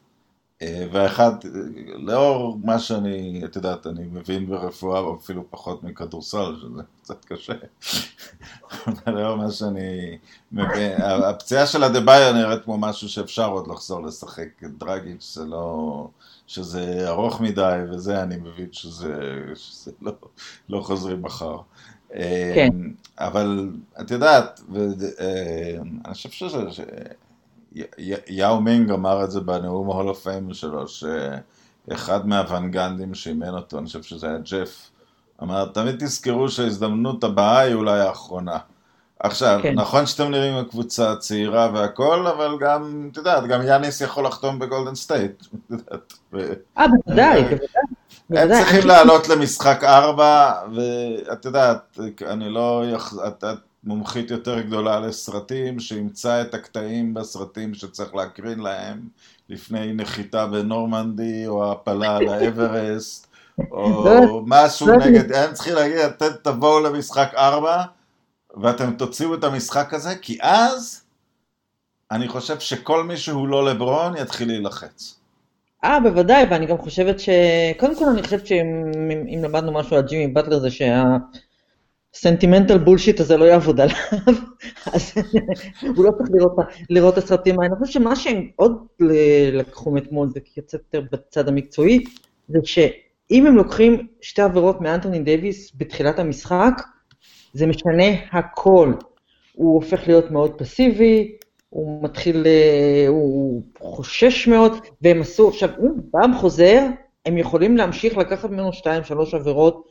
אה, 0.64 0.86
והאחד, 0.92 1.32
אה, 1.44 1.50
לאור 1.98 2.58
מה 2.64 2.78
שאני, 2.78 3.42
את 3.44 3.56
יודעת, 3.56 3.86
אני 3.86 4.04
מבין 4.12 4.46
ברפואה, 4.46 5.02
אפילו 5.18 5.44
פחות 5.50 5.84
מכדורסל, 5.84 6.56
שזה 6.60 6.82
קצת 7.02 7.24
קשה. 7.24 7.52
לאור 9.06 9.36
מה 9.36 9.50
שאני 9.50 10.18
מבין, 10.52 11.02
הפציעה 11.02 11.66
של 11.66 11.82
הדה-ביו 11.82 12.32
נראית 12.34 12.64
כמו 12.64 12.78
משהו 12.78 13.08
שאפשר 13.08 13.50
עוד 13.50 13.68
לחזור 13.68 14.06
לשחק. 14.06 14.48
דרגיץ' 14.62 15.32
זה 15.34 15.44
לא, 15.44 16.08
שזה 16.46 17.08
ארוך 17.08 17.40
מדי, 17.40 17.78
וזה 17.90 18.22
אני 18.22 18.36
מבין 18.36 18.68
שזה, 18.72 19.14
שזה 19.54 19.90
לא, 20.02 20.12
לא 20.68 20.80
חוזרים 20.80 21.22
מחר. 21.22 21.56
כן. 22.54 22.68
אבל 23.18 23.70
את 24.00 24.10
יודעת, 24.10 24.60
ואני 24.72 26.14
חושב 26.14 26.30
שזה, 26.30 26.58
יאו 28.28 28.60
מינג 28.60 28.90
אמר 28.90 29.24
את 29.24 29.30
זה 29.30 29.40
בנאום 29.40 29.90
ההול 29.90 30.08
אוף 30.08 30.22
פיים 30.22 30.54
שלו, 30.54 30.84
שאחד 30.88 32.28
מהוונגנדים 32.28 33.14
שאימן 33.14 33.48
אותו, 33.48 33.78
אני 33.78 33.86
חושב 33.86 34.02
שזה 34.02 34.26
היה 34.26 34.38
ג'ף, 34.38 34.90
אמר, 35.42 35.64
תמיד 35.64 35.96
תזכרו 35.98 36.48
שההזדמנות 36.48 37.24
הבאה 37.24 37.58
היא 37.58 37.74
אולי 37.74 38.00
האחרונה. 38.00 38.58
עכשיו, 39.20 39.60
כן. 39.62 39.74
נכון 39.74 40.06
שאתם 40.06 40.30
נראים 40.30 40.54
עם 40.54 40.64
קבוצה 40.64 41.16
צעירה 41.16 41.70
והכל, 41.74 42.26
אבל 42.26 42.56
גם, 42.60 43.08
את 43.12 43.16
יודעת, 43.16 43.46
גם 43.46 43.62
יאניס 43.62 44.00
יכול 44.00 44.26
לחתום 44.26 44.58
בגולדן 44.58 44.94
סטייט, 44.94 45.42
אה, 46.78 46.86
בוודאי, 46.88 47.42
בוודאי. 48.30 48.58
הם. 48.58 48.64
צריכים 48.64 48.88
לעלות 48.88 49.28
למשחק 49.28 49.84
ארבע, 49.84 50.52
ואת 50.74 51.44
יודעת, 51.44 51.98
אני 52.26 52.48
לא... 52.48 52.82
יח... 52.92 53.14
את, 53.26 53.44
את 53.44 53.58
מומחית 53.84 54.30
יותר 54.30 54.60
גדולה 54.60 55.00
לסרטים, 55.00 55.80
שימצא 55.80 56.42
את 56.42 56.54
הקטעים 56.54 57.14
בסרטים 57.14 57.74
שצריך 57.74 58.14
להקרין 58.14 58.58
להם 58.60 59.00
לפני 59.48 59.92
נחיתה 59.92 60.46
בנורמנדי, 60.46 61.46
או 61.46 61.64
העפלה 61.64 62.16
על 62.16 62.28
האברסט, 62.28 63.26
או 63.70 64.42
משהו 64.46 64.96
נגד, 64.96 65.32
הם 65.32 65.52
צריכים 65.52 65.74
להגיד, 65.74 65.98
אתם 65.98 66.26
תבואו 66.42 66.80
למשחק 66.80 67.32
4 67.36 67.82
ואתם 68.56 68.92
תוציאו 68.92 69.34
את 69.34 69.44
המשחק 69.44 69.94
הזה, 69.94 70.14
כי 70.16 70.38
אז 70.40 71.02
אני 72.10 72.28
חושב 72.28 72.58
שכל 72.60 73.04
מי 73.04 73.16
שהוא 73.16 73.48
לא 73.48 73.64
לברון 73.64 74.16
יתחיל 74.16 74.48
להילחץ. 74.48 75.16
אה, 75.84 76.00
בוודאי, 76.00 76.44
ואני 76.50 76.66
גם 76.66 76.78
חושבת 76.78 77.20
ש... 77.20 77.28
קודם 77.78 77.96
כל 77.96 78.04
אני 78.04 78.22
חושבת 78.22 78.46
שאם 78.46 79.10
אם 79.34 79.44
למדנו 79.44 79.72
משהו 79.72 79.96
על 79.96 80.02
ג'ימי 80.02 80.26
באטלר 80.26 80.58
זה 80.60 80.70
שהסנטימנטל 82.14 82.78
בולשיט 82.78 83.20
הזה 83.20 83.36
לא 83.36 83.44
יעבוד 83.44 83.80
עליו, 83.80 83.96
אז 84.94 85.12
הוא 85.96 86.04
לא 86.04 86.10
צריך 86.10 86.30
לראות, 86.32 86.52
לראות 86.90 87.18
את 87.18 87.24
הסרטים 87.24 87.60
האלה. 87.60 87.72
אני 87.72 87.78
חושבת 87.78 88.02
שמה 88.02 88.16
שהם 88.16 88.48
עוד 88.56 88.86
לקחו 89.52 89.90
מאתמול, 89.90 90.28
זה 90.28 90.40
קצת 90.40 90.72
יותר 90.72 91.02
בצד 91.12 91.48
המקצועי, 91.48 92.04
זה 92.48 92.58
שאם 92.64 93.46
הם 93.46 93.56
לוקחים 93.56 94.06
שתי 94.20 94.42
עבירות 94.42 94.80
מאנטוני 94.80 95.18
דייוויס 95.18 95.72
בתחילת 95.76 96.18
המשחק, 96.18 96.82
זה 97.52 97.66
משנה 97.66 98.08
הכל. 98.32 98.92
הוא 99.52 99.74
הופך 99.74 100.08
להיות 100.08 100.30
מאוד 100.30 100.52
פסיבי, 100.58 101.36
הוא 101.70 102.04
מתחיל, 102.04 102.46
אה, 102.46 103.04
הוא 103.08 103.62
חושש 103.78 104.48
מאוד, 104.48 104.72
והם 105.02 105.20
עשו, 105.20 105.48
עכשיו, 105.48 105.68
אם 105.80 105.90
פעם 106.10 106.34
חוזר, 106.34 106.86
הם 107.26 107.38
יכולים 107.38 107.76
להמשיך 107.76 108.16
לקחת 108.16 108.50
ממנו 108.50 108.72
שתיים, 108.72 109.04
שלוש 109.04 109.34
עבירות 109.34 109.84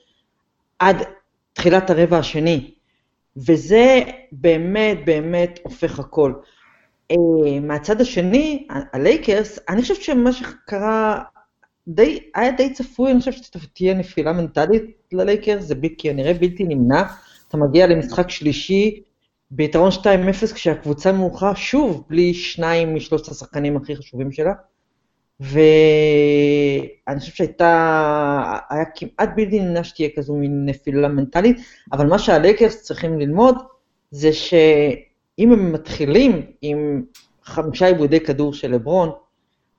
עד 0.80 0.98
תחילת 1.54 1.90
הרבע 1.90 2.18
השני, 2.18 2.72
וזה 3.38 4.00
באמת 4.32 4.98
באמת 5.06 5.60
הופך 5.64 6.00
הכל. 6.00 6.34
אה, 7.12 7.60
מהצד 7.62 8.02
השני, 8.02 8.68
הלייקרס, 8.94 9.60
אני 9.70 9.82
חושבת 9.82 10.02
שמה 10.02 10.34
שקרה, 10.34 11.24
די, 11.88 12.20
היה 12.36 12.52
די 12.52 12.74
צפוי, 12.74 13.12
אני 13.12 13.20
חושבת 13.20 13.36
שתהיה 13.44 13.94
נפילה 13.94 14.34
מנטלית 14.34 14.84
ללייקרס, 15.12 15.64
זה 15.64 15.76
כנראה 15.98 16.34
בלתי 16.34 16.64
נמנע. 16.64 17.04
אתה 17.48 17.58
מגיע 17.58 17.88
למשחק 17.88 18.30
שלישי 18.30 19.02
ביתרון 19.52 19.90
2-0 19.92 20.54
כשהקבוצה 20.54 21.12
מולך 21.12 21.54
שוב 21.54 22.04
בלי 22.10 22.34
שניים 22.34 22.96
משלושת 22.96 23.32
השחקנים 23.32 23.78
הכי 23.78 23.96
חשובים 23.96 24.32
שלה. 24.32 24.54
ואני 25.44 27.20
חושבת 27.20 27.36
שהייתה, 27.36 28.60
היה 28.70 28.86
כמעט 28.96 29.30
בלתי 29.36 29.60
נמנע 29.60 29.84
שתהיה 29.84 30.10
כזו 30.16 30.36
מין 30.36 30.66
נפילה 30.66 31.08
מנטלית, 31.08 31.58
אבל 31.92 32.08
מה 32.08 32.20
שהלייקרס 32.20 32.82
צריכים 32.82 33.20
ללמוד 33.20 33.56
זה 34.12 34.34
שאם 34.34 35.52
הם 35.52 35.74
מתחילים 35.74 36.42
עם 36.62 37.04
חמישה 37.44 37.88
עיבודי 37.88 38.20
כדור 38.20 38.54
של 38.54 38.72
לברון 38.72 39.10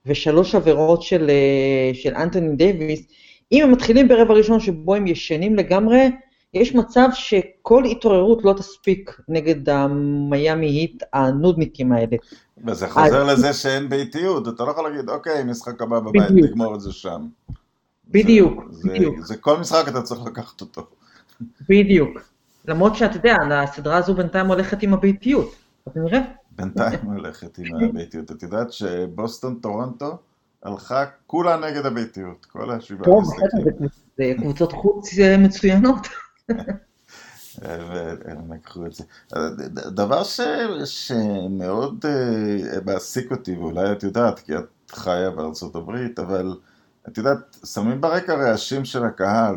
ושלוש 0.05 0.55
עבירות 0.55 1.01
של, 1.01 1.29
אה, 1.29 1.93
של 1.93 2.15
אנטוני 2.15 2.55
דייוויס, 2.55 3.07
אם 3.51 3.63
הם 3.63 3.71
מתחילים 3.71 4.07
ברבע 4.07 4.33
ראשון 4.33 4.59
שבו 4.59 4.95
הם 4.95 5.07
ישנים 5.07 5.55
לגמרי, 5.55 6.09
יש 6.55 6.75
מצב 6.75 7.07
שכל 7.13 7.83
התעוררות 7.85 8.43
לא 8.45 8.53
תספיק 8.53 9.19
נגד 9.29 9.69
המיאמי 9.69 10.65
היט 10.67 11.03
הנודניקים 11.13 11.91
האלה. 11.91 12.17
וזה 12.67 12.89
חוזר 12.89 13.31
אז- 13.31 13.37
לזה 13.39 13.53
שאין 13.53 13.89
ביתיות, 13.89 14.47
אתה 14.47 14.63
לא 14.65 14.71
יכול 14.71 14.89
להגיד, 14.89 15.09
אוקיי, 15.09 15.43
משחק 15.43 15.81
הבא 15.81 15.99
בבית, 15.99 16.21
בדיוק. 16.31 16.49
נגמור 16.49 16.75
את 16.75 16.81
זה 16.81 16.91
שם. 16.91 17.21
בדיוק, 18.11 18.63
זה, 18.71 18.89
בדיוק. 18.89 19.19
זה, 19.19 19.25
זה 19.25 19.37
כל 19.37 19.57
משחק 19.59 19.87
אתה 19.87 20.01
צריך 20.01 20.21
לקחת 20.25 20.61
אותו. 20.61 20.87
בדיוק. 21.69 22.19
למרות 22.67 22.95
שאתה 22.95 23.17
יודע, 23.17 23.35
הסדרה 23.63 23.97
הזו 23.97 24.13
בינתיים 24.13 24.47
הולכת 24.47 24.83
עם 24.83 24.93
הביתיות. 24.93 25.55
אז 25.85 25.91
נראה. 25.95 26.19
בינתיים 26.51 26.99
הולכת 27.05 27.57
עם 27.57 27.65
הביתיות. 27.89 28.31
את 28.31 28.43
יודעת 28.43 28.71
שבוסטון 28.73 29.55
טורונטו 29.55 30.17
הלכה 30.63 31.05
כולה 31.27 31.57
נגד 31.57 31.85
הביתיות, 31.85 32.45
כל 32.51 32.71
השבעה 32.71 33.19
משחקים. 33.21 33.63
זה- 33.63 33.85
זה 34.17 34.33
קבוצות 34.37 34.71
חוץ 34.71 35.19
אה, 35.19 35.37
מצוינות. 35.37 36.07
והם 37.61 38.53
לקחו 38.53 38.85
את 38.85 38.91
זה. 38.93 39.03
דבר 39.89 40.23
ש... 40.23 40.41
שמאוד 40.85 42.05
אה, 42.05 42.79
מעסיק 42.85 43.31
אותי, 43.31 43.55
ואולי 43.55 43.91
את 43.91 44.03
יודעת, 44.03 44.39
כי 44.39 44.57
את 44.57 44.91
חיה 44.91 45.29
בארצות 45.29 45.75
הברית, 45.75 46.19
אבל 46.19 46.55
את 47.07 47.17
יודעת, 47.17 47.57
שמים 47.65 48.01
ברקע 48.01 48.33
רעשים 48.33 48.85
של 48.85 49.03
הקהל. 49.03 49.55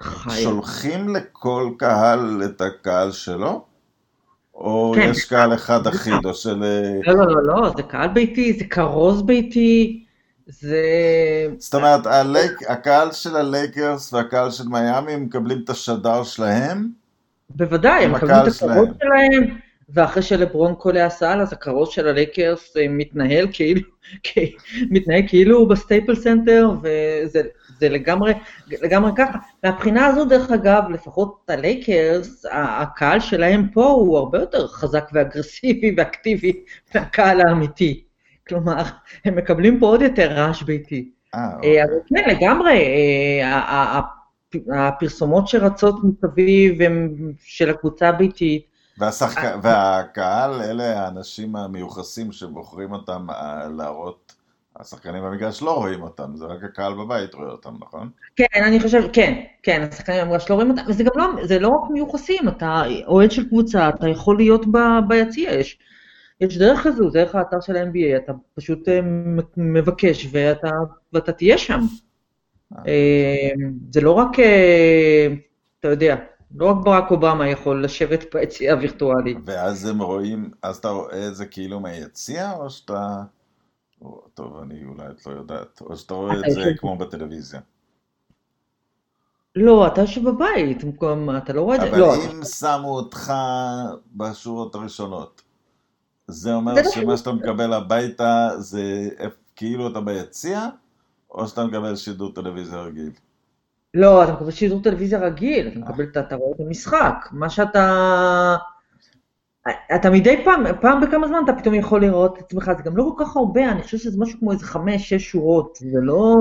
חי. 0.00 0.42
שולחים 0.42 1.16
לכל 1.16 1.70
קהל 1.78 2.42
את 2.44 2.60
הקהל 2.60 3.12
שלו? 3.12 3.64
או 4.54 4.92
כן. 4.96 5.10
יש 5.10 5.24
קהל 5.24 5.54
אחד 5.54 5.86
אחיד, 5.86 6.24
או 6.24 6.34
של... 6.34 6.62
אה, 6.62 7.12
לא, 7.12 7.14
לא, 7.14 7.26
לא, 7.26 7.42
לא, 7.42 7.72
זה 7.76 7.82
קהל 7.82 8.08
ביתי, 8.08 8.52
זה 8.58 8.64
כרוז 8.64 9.22
ביתי, 9.22 10.05
זה... 10.46 10.82
זאת 11.58 11.74
אומרת, 11.74 12.06
הלייק, 12.06 12.52
הקהל 12.68 13.12
של 13.12 13.36
הלייקרס 13.36 14.12
והקהל 14.12 14.50
של 14.50 14.64
מיאמי 14.68 15.16
מקבלים 15.16 15.60
את 15.64 15.70
השדר 15.70 16.22
שלהם? 16.22 16.88
בוודאי, 17.50 18.04
הם 18.04 18.12
מקבלים 18.12 18.36
את 18.36 18.52
הכרוז 18.62 18.88
שלהם. 19.02 19.58
ואחרי 19.88 20.22
שלברון 20.22 20.74
קולע 20.74 21.10
סל, 21.10 21.40
אז 21.40 21.52
הכרוז 21.52 21.88
של 21.88 22.08
הלייקרס 22.08 22.76
אה, 22.76 22.86
מתנהל 22.88 23.46
כאילו, 23.52 23.80
מתנהל 24.90 25.22
כאילו 25.28 25.58
הוא 25.58 25.68
בסטייפל 25.68 26.14
סנטר, 26.14 26.70
וזה 26.82 27.42
זה 27.78 27.88
לגמרי, 27.88 28.34
לגמרי 28.68 29.10
ככה. 29.16 29.38
מהבחינה 29.64 30.06
הזו, 30.06 30.24
דרך 30.24 30.50
אגב, 30.50 30.82
לפחות 30.90 31.40
הלייקרס, 31.48 32.46
הקהל 32.52 33.20
שלהם 33.20 33.68
פה 33.72 33.86
הוא 33.86 34.18
הרבה 34.18 34.38
יותר 34.38 34.66
חזק 34.66 35.10
ואגרסיבי 35.12 35.94
ואקטיבי 35.96 36.52
מהקהל 36.94 37.40
האמיתי. 37.40 38.05
כלומר, 38.48 38.82
הם 39.24 39.36
מקבלים 39.36 39.80
פה 39.80 39.86
עוד 39.86 40.02
יותר 40.02 40.32
רעש 40.32 40.62
ביתי. 40.62 41.10
אה, 41.34 41.40
אה, 41.40 41.56
אוקיי. 41.56 41.84
אבל 41.84 41.92
כן, 42.08 42.30
לגמרי, 42.30 42.84
אה, 43.42 44.00
הפרסומות 44.74 45.48
שרצות 45.48 45.94
מסביב 46.04 46.82
הם 46.82 47.14
של 47.38 47.70
הקבוצה 47.70 48.08
הביתית. 48.08 48.66
והשחק... 48.98 49.44
אה. 49.44 49.56
והקהל, 49.62 50.62
אלה 50.62 51.00
האנשים 51.00 51.56
המיוחסים 51.56 52.32
שבוחרים 52.32 52.92
אותם 52.92 53.26
להראות, 53.76 54.32
השחקנים 54.80 55.22
במגרש 55.22 55.62
לא 55.62 55.76
רואים 55.76 56.02
אותם, 56.02 56.36
זה 56.36 56.44
רק 56.44 56.64
הקהל 56.64 56.94
בבית 56.94 57.34
רואה 57.34 57.48
אותם, 57.48 57.74
נכון? 57.80 58.10
כן, 58.36 58.62
אני 58.64 58.80
חושבת, 58.80 59.10
כן, 59.12 59.42
כן, 59.62 59.88
השחקנים 59.92 60.24
במגרש 60.24 60.50
לא 60.50 60.54
רואים 60.54 60.70
אותם, 60.70 60.82
וזה 60.88 61.04
גם 61.04 61.12
לא, 61.14 61.46
זה 61.46 61.58
לא 61.58 61.68
רק 61.68 61.90
מיוחסים, 61.90 62.48
אתה 62.48 62.82
אוהד 63.06 63.30
של 63.30 63.48
קבוצה, 63.48 63.88
אתה 63.88 64.08
יכול 64.08 64.36
להיות 64.36 64.66
ב- 64.72 65.08
ביציע, 65.08 65.52
יש, 65.52 65.78
יש 66.40 66.58
דרך 66.58 66.80
כזו, 66.84 67.10
דרך 67.10 67.34
האתר 67.34 67.60
של 67.60 67.76
ה-NBA, 67.76 68.16
אתה 68.16 68.32
פשוט 68.54 68.88
אה, 68.88 69.00
מבקש 69.56 70.28
ואתה, 70.30 70.70
ואתה 71.12 71.32
תהיה 71.32 71.58
שם. 71.58 71.80
אה, 72.86 73.50
זה 73.90 74.00
לא 74.00 74.12
רק, 74.12 74.40
אה, 74.40 75.26
אתה 75.80 75.88
יודע, 75.88 76.16
לא 76.54 76.66
רק 76.66 76.76
ברק 76.84 77.10
אובמה 77.10 77.48
יכול 77.48 77.84
לשבת 77.84 78.34
ביציע 78.34 78.72
הווירטואלי. 78.72 79.34
ואז 79.44 79.86
הם 79.86 80.02
רואים, 80.02 80.50
אז 80.62 80.76
אתה 80.76 80.88
רואה 80.88 81.28
את 81.28 81.34
זה 81.34 81.46
כאילו 81.46 81.80
מהיציע, 81.80 82.52
או 82.52 82.70
שאתה... 82.70 83.22
טוב, 84.34 84.56
אני 84.62 84.84
אולי 84.84 85.06
את 85.10 85.26
לא 85.26 85.32
יודעת, 85.32 85.80
או 85.80 85.96
שאתה 85.96 86.14
רואה 86.14 86.34
את 86.34 86.52
זה 86.54 86.72
כמו 86.76 86.96
בטלוויזיה. 86.96 87.60
לא, 89.56 89.86
אתה 89.86 90.00
יושב 90.00 90.28
בבית, 90.28 90.84
אתה 91.36 91.52
לא 91.52 91.60
רואה 91.60 91.76
את 91.76 91.80
זה, 91.80 91.88
אבל 91.90 91.98
לא, 91.98 92.14
אם 92.14 92.44
שמו 92.44 92.88
אותך 92.88 93.32
בשורות 94.16 94.74
הראשונות, 94.74 95.42
זה 96.28 96.54
אומר 96.54 96.74
זה 96.74 96.82
לא 96.82 96.90
שמה 96.90 97.16
שאתה 97.16 97.32
מקבל 97.32 97.72
הביתה 97.72 98.50
זה 98.58 99.08
כאילו 99.56 99.88
אתה 99.88 100.00
ביציע, 100.00 100.68
או 101.30 101.48
שאתה 101.48 101.64
מקבל 101.64 101.96
שידור 101.96 102.34
טלוויזיה 102.34 102.80
רגיל? 102.80 103.10
לא, 103.94 104.24
אתה 104.24 104.32
מקבל 104.32 104.50
שידור 104.50 104.82
טלוויזיה 104.82 105.18
רגיל, 105.18 105.68
אתה 105.68 105.78
מקבל, 105.78 106.04
אתה 106.04 106.20
אתה 106.20 106.36
רואה 106.36 106.54
את 106.54 106.60
המשחק. 106.60 107.28
מה 107.32 107.50
שאתה... 107.50 108.56
אתה 109.94 110.10
מדי 110.10 110.44
פעם, 110.44 110.64
פעם 110.80 111.00
בכמה 111.00 111.28
זמן 111.28 111.38
אתה 111.44 111.52
פתאום 111.52 111.74
יכול 111.74 112.00
לראות 112.00 112.38
את 112.38 112.42
עצמך, 112.42 112.70
זה 112.76 112.82
גם 112.82 112.96
לא 112.96 113.12
כל 113.16 113.24
כך 113.24 113.36
הרבה, 113.36 113.70
אני 113.72 113.82
חושב 113.82 113.98
שזה 113.98 114.20
משהו 114.20 114.38
כמו 114.38 114.52
איזה 114.52 114.66
חמש, 114.66 115.08
שש 115.08 115.30
שורות, 115.30 115.78
זה 115.80 116.00
לא... 116.02 116.34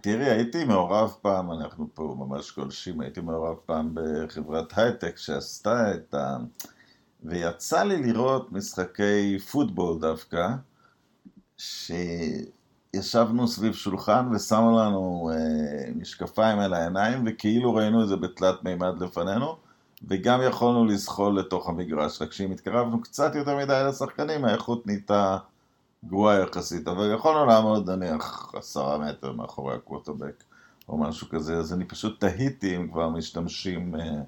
תראי, 0.00 0.30
הייתי 0.30 0.64
מעורב 0.64 1.16
פעם, 1.22 1.52
אנחנו 1.52 1.86
פה 1.94 2.16
ממש 2.18 2.56
גולשים, 2.56 3.00
הייתי 3.00 3.20
מעורב 3.20 3.56
פעם 3.66 3.94
בחברת 3.94 4.78
הייטק 4.78 5.16
שעשתה 5.16 5.94
את 5.94 6.14
ה... 6.14 6.36
ויצא 7.24 7.82
לי 7.82 8.02
לראות 8.02 8.52
משחקי 8.52 9.38
פוטבול 9.38 10.00
דווקא, 10.00 10.48
שישבנו 11.58 13.48
סביב 13.48 13.72
שולחן 13.72 14.28
ושמו 14.34 14.78
לנו 14.78 15.30
אה, 15.32 15.92
משקפיים 15.96 16.58
על 16.58 16.74
העיניים, 16.74 17.24
וכאילו 17.26 17.74
ראינו 17.74 18.02
את 18.02 18.08
זה 18.08 18.16
בתלת 18.16 18.64
מימד 18.64 19.02
לפנינו, 19.02 19.56
וגם 20.08 20.40
יכולנו 20.42 20.84
לזחול 20.84 21.38
לתוך 21.38 21.68
המגרש, 21.68 22.22
רק 22.22 22.32
שאם 22.32 22.52
התקרבנו 22.52 23.00
קצת 23.00 23.34
יותר 23.34 23.56
מדי 23.56 23.82
לשחקנים, 23.88 24.44
האיכות 24.44 24.86
נהייתה 24.86 25.38
גרועה 26.04 26.40
יחסית, 26.40 26.88
אבל 26.88 27.14
יכולנו 27.14 27.46
לעמוד 27.46 27.90
נניח 27.90 28.54
עשרה 28.56 28.98
מטר 28.98 29.32
מאחורי 29.32 29.74
הקווטרבק 29.74 30.44
או 30.88 30.98
משהו 30.98 31.28
כזה, 31.28 31.56
אז 31.56 31.72
אני 31.72 31.84
פשוט 31.84 32.20
תהיתי 32.20 32.76
אם 32.76 32.88
כבר 32.88 33.08
משתמשים 33.08 33.94
אה, 33.94 34.20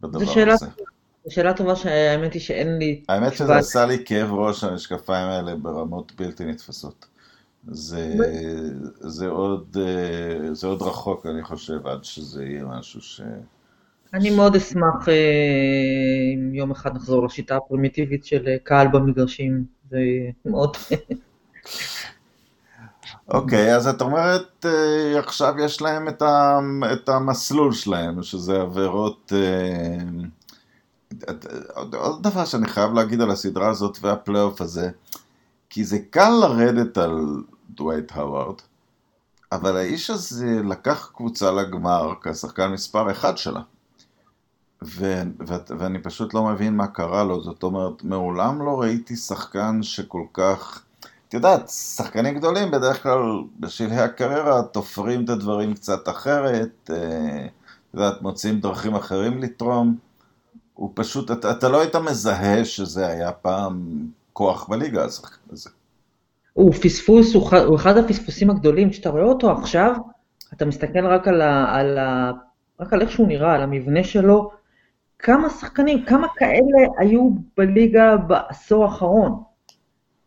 בדבר 0.00 0.24
שאלה, 0.24 0.54
הזה. 0.54 0.66
זו 0.66 0.84
שאלה 1.28 1.54
טובה 1.54 1.76
שהאמת 1.76 2.32
היא 2.32 2.42
שאין 2.42 2.78
לי 2.78 3.02
האמת 3.08 3.34
שזה. 3.34 3.56
עשה 3.56 3.86
לי 3.86 4.04
כאב 4.04 4.32
ראש 4.32 4.64
המשקפיים 4.64 5.28
האלה 5.28 5.54
ברמות 5.54 6.12
בלתי 6.16 6.44
נתפסות. 6.44 7.06
זה, 7.68 8.14
זה, 9.00 9.28
עוד, 9.28 9.76
זה 10.52 10.66
עוד 10.66 10.82
רחוק, 10.82 11.26
אני 11.26 11.42
חושב, 11.42 11.86
עד 11.86 12.04
שזה 12.04 12.44
יהיה 12.44 12.64
משהו 12.64 13.00
ש... 13.00 13.20
אני 14.14 14.30
מאוד 14.30 14.56
אשמח 14.56 15.08
אם 16.34 16.54
יום 16.54 16.70
אחד 16.70 16.96
נחזור 16.96 17.24
לשיטה 17.24 17.56
הפרימיטיבית 17.56 18.24
של 18.24 18.44
קהל 18.62 18.88
במגרשים, 18.88 19.64
זה 19.90 19.98
מאוד... 20.44 20.76
אוקיי, 23.28 23.76
אז 23.76 23.88
את 23.88 24.00
אומרת, 24.00 24.66
אה, 24.66 25.18
עכשיו 25.18 25.54
יש 25.64 25.82
להם 25.82 26.08
את 26.92 27.08
המסלול 27.08 27.72
שלהם, 27.72 28.22
שזה 28.22 28.60
עבירות... 28.60 29.32
עוד 31.74 32.22
דבר 32.22 32.44
שאני 32.44 32.68
חייב 32.68 32.92
להגיד 32.92 33.20
על 33.20 33.30
הסדרה 33.30 33.68
הזאת 33.68 33.98
והפלייאוף 34.00 34.60
הזה, 34.60 34.90
כי 35.70 35.84
זה 35.84 35.98
קל 36.10 36.30
לרדת 36.30 36.98
על 36.98 37.42
דווייט 37.70 38.12
האווארד, 38.12 38.54
אבל 39.52 39.76
האיש 39.76 40.10
הזה 40.10 40.60
לקח 40.64 41.10
קבוצה 41.14 41.50
לגמר 41.50 42.12
כשחקן 42.22 42.68
מספר 42.68 43.10
אחד 43.10 43.38
שלה. 43.38 43.60
ו- 44.84 45.22
ו- 45.48 45.78
ואני 45.78 46.02
פשוט 46.02 46.34
לא 46.34 46.44
מבין 46.44 46.76
מה 46.76 46.86
קרה 46.86 47.24
לו, 47.24 47.42
זאת 47.42 47.62
אומרת, 47.62 48.04
מעולם 48.04 48.62
לא 48.62 48.80
ראיתי 48.80 49.16
שחקן 49.16 49.82
שכל 49.82 50.22
כך... 50.32 50.82
את 51.28 51.34
יודעת, 51.34 51.68
שחקנים 51.68 52.38
גדולים 52.38 52.70
בדרך 52.70 53.02
כלל 53.02 53.22
בשלהי 53.60 53.98
הקריירה 54.00 54.62
תופרים 54.62 55.24
את 55.24 55.28
הדברים 55.28 55.74
קצת 55.74 56.08
אחרת, 56.08 56.90
אה, 56.92 57.46
את 57.46 57.94
יודעת, 57.94 58.22
מוצאים 58.22 58.60
דרכים 58.60 58.94
אחרים 58.94 59.38
לתרום. 59.38 59.96
הוא 60.80 60.90
פשוט, 60.94 61.30
אתה, 61.30 61.50
אתה 61.50 61.68
לא 61.68 61.80
היית 61.80 61.96
מזהה 61.96 62.64
שזה 62.64 63.06
היה 63.06 63.32
פעם 63.32 64.06
כוח 64.32 64.68
בליגה, 64.68 65.04
השחקן 65.04 65.52
הזה. 65.52 65.70
הוא 66.52 66.72
פספוס, 66.72 67.34
הוא, 67.34 67.50
הוא 67.66 67.76
אחד 67.76 67.96
הפספוסים 67.96 68.50
הגדולים, 68.50 68.90
כשאתה 68.90 69.10
רואה 69.10 69.22
אותו 69.22 69.50
עכשיו, 69.50 69.94
אתה 70.52 70.64
מסתכל 70.64 71.06
רק 71.06 71.28
על, 71.28 71.42
ה, 71.42 71.74
על, 71.74 71.98
ה, 71.98 72.32
רק 72.80 72.92
על 72.92 73.02
איך 73.02 73.10
שהוא 73.10 73.28
נראה, 73.28 73.54
על 73.54 73.62
המבנה 73.62 74.04
שלו, 74.04 74.50
כמה 75.18 75.50
שחקנים, 75.50 76.04
כמה 76.04 76.26
כאלה 76.36 76.88
היו 76.98 77.30
בליגה 77.56 78.16
בעשור 78.16 78.84
האחרון. 78.84 79.42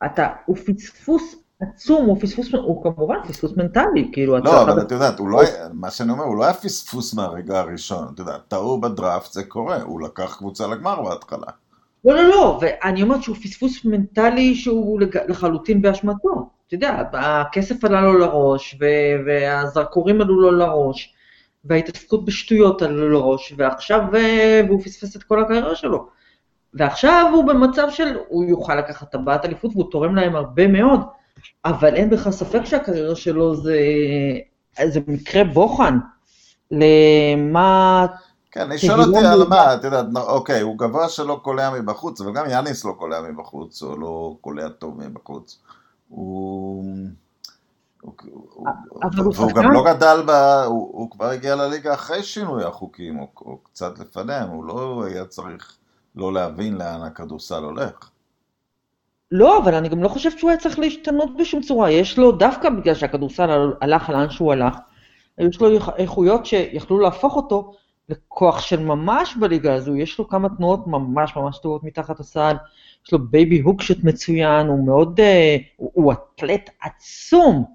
אתה, 0.05 0.27
הוא 0.45 0.55
פספוס 0.55 1.42
עצום, 1.61 2.05
הוא 2.05 2.17
פספוס, 2.21 2.53
הוא 2.53 2.83
כמובן 2.83 3.15
פספוס 3.27 3.51
מנטלי, 3.57 4.09
כאילו... 4.13 4.37
לא, 4.37 4.61
אבל 4.61 4.81
את 4.81 4.91
יודעת, 4.91 5.19
הוא 5.19 5.29
לא 5.29 5.41
מה 5.73 5.91
שאני 5.91 6.11
אומר, 6.11 6.23
הוא 6.23 6.37
לא 6.37 6.43
היה 6.43 6.53
פספוס 6.53 7.13
מהרגע 7.13 7.59
הראשון, 7.59 8.07
את 8.13 8.19
יודעת, 8.19 8.41
טעו 8.47 8.81
בדראפט, 8.81 9.31
זה 9.31 9.43
קורה, 9.43 9.81
הוא 9.81 10.01
לקח 10.01 10.35
קבוצה 10.37 10.67
לגמר 10.67 11.01
בהתחלה. 11.01 11.47
לא, 12.05 12.15
לא, 12.15 12.29
לא, 12.29 12.59
ואני 12.61 13.03
אומרת 13.03 13.23
שהוא 13.23 13.35
פספוס 13.35 13.85
מנטלי 13.85 14.55
שהוא 14.55 15.01
לחלוטין 15.27 15.81
באשמתו. 15.81 16.49
אתה 16.67 16.75
יודע, 16.75 17.03
הכסף 17.13 17.83
עלה 17.83 18.01
לו 18.01 18.17
לראש, 18.17 18.77
והזרקורים 19.25 20.21
עלו 20.21 20.41
לו 20.41 20.51
לראש, 20.51 21.13
וההתעסקות 21.65 22.25
בשטויות 22.25 22.81
עלו 22.81 22.97
לו 22.97 23.09
לראש, 23.09 23.53
ועכשיו, 23.57 24.01
והוא 24.11 24.81
פספס 24.81 25.15
את 25.15 25.23
כל 25.23 25.41
הקריירה 25.41 25.75
שלו. 25.75 26.07
ועכשיו 26.73 27.31
הוא 27.33 27.43
במצב 27.43 27.87
של, 27.89 28.17
הוא 28.27 28.43
יוכל 28.45 28.75
לקחת 28.75 29.11
טבעת 29.11 29.45
אליפות 29.45 29.71
והוא 29.73 29.91
תורם 29.91 30.15
להם 30.15 30.35
הרבה 30.35 30.67
מאוד, 30.67 30.99
אבל 31.65 31.95
אין 31.95 32.09
בכלל 32.09 32.31
ספק 32.31 32.65
שהקריירה 32.65 33.15
שלו 33.15 33.55
זה, 33.55 33.79
זה 34.87 34.99
מקרה 35.07 35.43
בוחן 35.43 35.99
למה... 36.71 38.05
כן, 38.51 38.61
אני 38.61 38.77
שואל 38.77 39.01
אותי 39.01 39.25
על 39.25 39.47
מה, 39.47 39.73
את 39.73 39.83
יודעת, 39.83 40.05
אוקיי, 40.15 40.61
הוא 40.61 40.77
גבוה 40.77 41.09
שלא 41.09 41.39
קולע 41.43 41.69
מבחוץ, 41.69 42.21
אבל 42.21 42.33
גם 42.33 42.49
יאניס 42.49 42.85
לא 42.85 42.91
קולע 42.91 43.21
מבחוץ, 43.21 43.83
או 43.83 43.97
לא 43.97 44.35
קולע 44.41 44.69
טוב 44.69 45.07
מבחוץ. 45.07 45.59
הוא... 46.09 46.85
והוא 49.35 49.51
גם 49.55 49.71
לא 49.71 49.83
גדל, 49.93 50.23
ב... 50.27 50.29
הוא, 50.65 50.89
הוא 50.93 51.11
כבר 51.11 51.25
הגיע 51.25 51.55
לליגה 51.55 51.93
אחרי 51.93 52.23
שינוי 52.23 52.63
החוקים, 52.63 53.19
או, 53.19 53.27
או 53.41 53.57
קצת 53.57 53.99
לפניהם, 53.99 54.49
הוא 54.49 54.65
לא 54.65 55.03
היה 55.05 55.25
צריך 55.25 55.77
לא 56.15 56.33
להבין 56.33 56.77
לאן 56.77 57.01
הכדורסל 57.01 57.63
הולך. 57.63 58.09
לא, 59.35 59.57
אבל 59.57 59.75
אני 59.75 59.89
גם 59.89 60.03
לא 60.03 60.07
חושבת 60.07 60.39
שהוא 60.39 60.49
היה 60.49 60.59
צריך 60.59 60.79
להשתנות 60.79 61.37
בשום 61.37 61.61
צורה. 61.61 61.91
יש 61.91 62.17
לו, 62.17 62.31
דווקא 62.31 62.69
בגלל 62.69 62.95
שהכדורסל 62.95 63.73
הלך 63.81 64.09
לאן 64.09 64.29
שהוא 64.29 64.53
הלך, 64.53 64.77
יש 65.37 65.61
לו 65.61 65.67
איכויות 65.97 66.45
שיכלו 66.45 66.99
להפוך 66.99 67.35
אותו 67.35 67.73
לכוח 68.09 68.61
של 68.61 68.79
ממש 68.79 69.35
בליגה 69.39 69.73
הזו. 69.73 69.95
יש 69.95 70.19
לו 70.19 70.27
כמה 70.27 70.49
תנועות 70.49 70.87
ממש 70.87 71.35
ממש 71.35 71.57
טובות 71.57 71.83
מתחת 71.83 72.19
הסל, 72.19 72.55
יש 73.05 73.13
לו 73.13 73.19
בייבי 73.27 73.59
הוקשוט 73.59 73.97
מצוין, 74.03 74.67
הוא 74.67 74.85
מאוד, 74.85 75.19
אה, 75.19 75.57
הוא, 75.75 75.91
הוא 75.93 76.13
אתלט 76.13 76.69
עצום. 76.81 77.65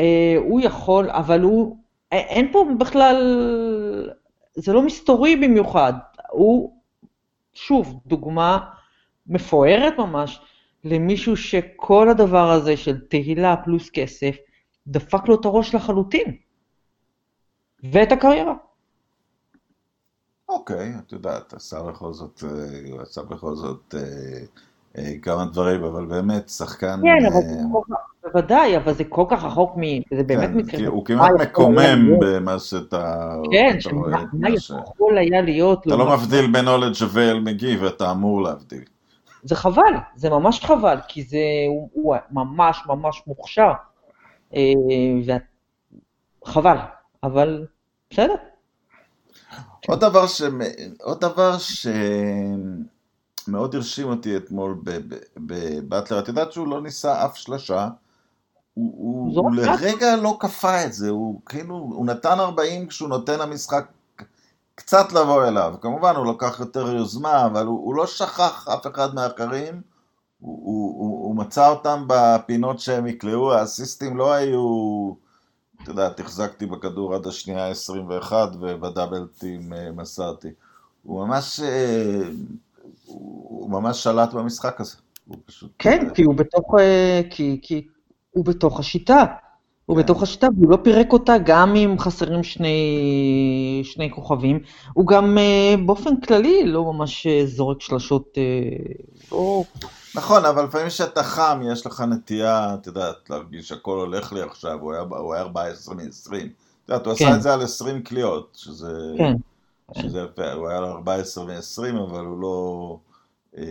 אה, 0.00 0.34
הוא 0.38 0.60
יכול, 0.60 1.10
אבל 1.10 1.40
הוא, 1.40 1.76
אין 2.12 2.52
פה 2.52 2.66
בכלל, 2.78 3.16
זה 4.54 4.72
לא 4.72 4.82
מסתורי 4.82 5.36
במיוחד. 5.36 5.92
הוא 6.30 6.76
שוב, 7.54 8.00
דוגמה 8.06 8.58
מפוארת 9.26 9.98
ממש 9.98 10.40
למישהו 10.84 11.36
שכל 11.36 12.08
הדבר 12.08 12.50
הזה 12.50 12.76
של 12.76 13.00
תהילה 13.00 13.56
פלוס 13.64 13.90
כסף, 13.90 14.36
דפק 14.86 15.28
לו 15.28 15.40
את 15.40 15.44
הראש 15.44 15.74
לחלוטין. 15.74 16.36
ואת 17.92 18.12
הקריירה. 18.12 18.54
אוקיי, 20.48 20.92
את 21.06 21.12
יודעת, 21.12 21.54
עשה 21.54 21.82
בכל 21.82 22.12
זאת, 22.12 22.44
אה, 22.44 23.02
עשה 23.02 23.22
בכל 23.22 23.54
זאת 23.54 23.94
אה, 23.94 24.00
אה, 24.98 25.12
כמה 25.22 25.44
דברים, 25.44 25.84
אבל 25.84 26.06
באמת, 26.06 26.48
שחקן... 26.48 27.00
כן, 27.02 27.26
אבל 27.26 27.40
זה 27.48 27.62
כל 27.72 27.80
כך, 27.90 28.00
בוודאי, 28.22 28.76
אבל 28.76 28.94
זה 28.94 29.04
כל 29.04 29.24
כך 29.30 29.44
רחוק 29.44 29.76
מ... 29.76 29.80
זה 30.16 30.22
באמת 30.22 30.50
כן, 30.50 30.56
מקרה... 30.56 30.88
הוא 30.88 31.04
כמעט 31.04 31.30
מקומם 31.40 32.18
במה 32.20 32.58
שאתה... 32.58 33.34
כן, 33.52 33.78
מה 34.32 34.48
יכול 34.50 35.18
היה 35.18 35.40
להיות... 35.42 35.86
אתה 35.86 35.96
לא 35.96 36.16
מבדיל 36.16 36.52
בין 36.52 36.68
אולד 36.68 36.92
ג'וול 37.00 37.40
מגי, 37.40 37.76
ואתה 37.76 38.10
אמור 38.10 38.42
להבדיל. 38.42 38.84
זה 39.42 39.56
חבל, 39.56 39.94
זה 40.16 40.30
ממש 40.30 40.64
חבל, 40.64 40.96
כי 41.08 41.22
זה, 41.22 41.38
הוא, 41.68 41.88
הוא 41.92 42.16
ממש 42.30 42.82
ממש 42.86 43.22
מוכשר. 43.26 43.72
חבל, 46.44 46.76
אבל 47.22 47.66
בסדר. 48.10 48.34
עוד 49.88 50.00
דבר, 50.00 50.26
ש... 50.26 50.42
עוד 51.00 51.20
דבר 51.20 51.56
שמאוד 51.58 51.84
הרשים 53.74 54.08
אותי 54.08 54.36
אתמול 54.36 54.76
בבטלר, 55.36 56.18
את 56.18 56.28
יודעת 56.28 56.52
שהוא 56.52 56.68
לא 56.68 56.82
ניסה 56.82 57.24
אף 57.24 57.36
שלושה, 57.36 57.88
הוא, 58.74 58.94
הוא, 58.96 59.40
הוא 59.40 59.54
לרגע 59.54 60.16
לא 60.16 60.36
כפה 60.40 60.84
את 60.84 60.92
זה, 60.92 61.10
הוא 61.10 61.40
כאילו, 61.46 61.74
הוא 61.74 62.06
נתן 62.06 62.40
40 62.40 62.88
כשהוא 62.88 63.08
נותן 63.08 63.38
למשחק 63.38 63.86
קצת 64.74 65.12
לבוא 65.12 65.48
אליו, 65.48 65.74
כמובן 65.80 66.16
הוא 66.16 66.34
לקח 66.34 66.60
יותר 66.60 66.92
יוזמה, 66.92 67.46
אבל 67.46 67.66
הוא, 67.66 67.86
הוא 67.86 67.94
לא 67.94 68.06
שכח 68.06 68.68
אף 68.68 68.86
אחד 68.86 69.14
מהאחרים, 69.14 69.80
הוא, 70.40 70.60
הוא, 70.64 71.00
הוא, 71.00 71.24
הוא 71.24 71.36
מצא 71.36 71.68
אותם 71.68 72.04
בפינות 72.06 72.80
שהם 72.80 73.06
יקלעו, 73.06 73.52
האסיסטים 73.52 74.16
לא 74.16 74.32
היו... 74.32 75.12
את 75.82 75.88
יודעת, 75.88 76.20
החזקתי 76.20 76.66
בכדור 76.66 77.14
עד 77.14 77.26
השנייה 77.26 77.68
ה-21 77.68 78.32
ובדאבלטים 78.60 79.72
אה, 79.72 79.92
מסרתי. 79.92 80.48
הוא 81.02 81.26
ממש, 81.26 81.60
אה, 81.60 82.22
הוא 83.06 83.70
ממש 83.70 84.02
שלט 84.02 84.32
במשחק 84.32 84.80
הזה. 84.80 84.96
הוא 85.26 85.36
פשוט... 85.46 85.70
כן, 85.78 86.08
כי 86.14 86.22
הוא 86.22 86.34
בתוך, 86.34 86.74
אה, 86.78 87.20
כי, 87.30 87.60
כי 87.62 87.88
הוא 88.30 88.44
בתוך 88.44 88.80
השיטה. 88.80 89.24
הוא 89.86 89.96
כן. 89.96 90.02
בתוך 90.02 90.22
השיטה, 90.22 90.46
והוא 90.56 90.70
לא 90.70 90.78
פירק 90.82 91.12
אותה 91.12 91.34
גם 91.44 91.76
אם 91.76 91.96
חסרים 91.98 92.42
שני, 92.42 93.80
שני 93.84 94.10
כוכבים. 94.10 94.60
הוא 94.92 95.06
גם 95.06 95.38
באופן 95.86 96.20
כללי 96.20 96.66
לא 96.66 96.92
ממש 96.92 97.26
זורק 97.44 97.80
שלשות, 97.80 98.38
לא... 99.32 99.64
נכון, 100.14 100.44
אבל 100.44 100.64
לפעמים 100.64 100.88
כשאתה 100.88 101.22
חם, 101.22 101.60
יש 101.72 101.86
לך 101.86 102.00
נטייה, 102.00 102.74
את 102.74 102.86
יודעת, 102.86 103.30
להרגיש 103.30 103.68
שהכל 103.68 103.98
הולך 103.98 104.32
לי 104.32 104.42
עכשיו, 104.42 104.78
הוא 104.80 104.92
היה, 104.92 105.02
הוא 105.02 105.34
היה 105.34 105.42
14 105.42 105.94
מ-20. 105.94 106.00
את 106.84 106.88
יודעת, 106.88 107.06
הוא 107.06 107.14
כן. 107.14 107.24
עשה 107.26 107.36
את 107.36 107.42
זה 107.42 107.54
על 107.54 107.62
20 107.62 108.02
קליעות, 108.02 108.48
שזה, 108.52 109.12
כן. 109.18 109.34
שזה 109.98 110.20
יפה, 110.20 110.52
הוא 110.52 110.68
היה 110.68 110.78
על 110.78 110.84
14 110.84 111.44
מ-20, 111.44 112.00
אבל 112.10 112.24
הוא 112.24 112.40
לא... 112.40 112.96
אה, 113.58 113.64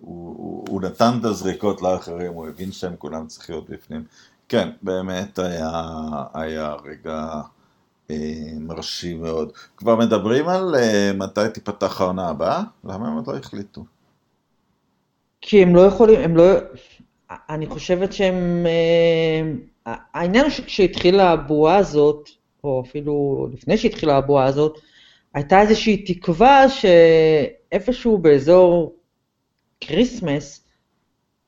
הוא, 0.00 0.34
הוא, 0.36 0.64
הוא 0.68 0.82
נתן 0.82 1.12
את 1.20 1.24
הזריקות 1.24 1.82
לאחרים, 1.82 2.32
הוא 2.32 2.48
הבין 2.48 2.72
שהם 2.72 2.96
כולם 2.98 3.26
צריכים 3.26 3.54
להיות 3.54 3.70
בפנים. 3.70 4.04
כן, 4.50 4.68
באמת 4.82 5.38
היה, 5.38 5.70
היה 6.34 6.74
רגע 6.84 7.40
אה, 8.10 8.16
מרשים 8.60 9.22
מאוד. 9.22 9.52
כבר 9.76 9.96
מדברים 9.96 10.48
על 10.48 10.74
אה, 10.74 11.12
מתי 11.14 11.40
תיפתח 11.54 12.00
העונה 12.00 12.28
הבאה? 12.28 12.62
למה 12.84 13.08
הם 13.08 13.16
עוד 13.16 13.26
לא 13.26 13.36
החליטו? 13.36 13.84
כי 15.40 15.62
הם 15.62 15.74
לא 15.74 15.80
יכולים, 15.80 16.20
הם 16.20 16.36
לא... 16.36 16.44
אני 17.30 17.66
חושבת 17.66 18.12
שהם... 18.12 18.66
אה, 18.66 19.94
העניין 20.14 20.44
הוא 20.44 20.50
שכשהתחילה 20.50 21.30
הבועה 21.30 21.76
הזאת, 21.76 22.30
או 22.64 22.82
אפילו 22.86 23.46
לפני 23.52 23.78
שהתחילה 23.78 24.16
הבועה 24.16 24.44
הזאת, 24.44 24.78
הייתה 25.34 25.60
איזושהי 25.60 26.04
תקווה 26.04 26.66
שאיפשהו 26.68 28.18
באזור 28.18 28.94
כריסמס, 29.80 30.64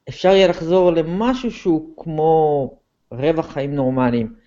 אפשר 0.08 0.28
יהיה 0.28 0.48
לחזור 0.48 0.90
למשהו 0.90 1.50
שהוא 1.50 1.96
כמו 1.96 2.70
רבע 3.18 3.42
חיים 3.42 3.74
נורמליים. 3.74 4.42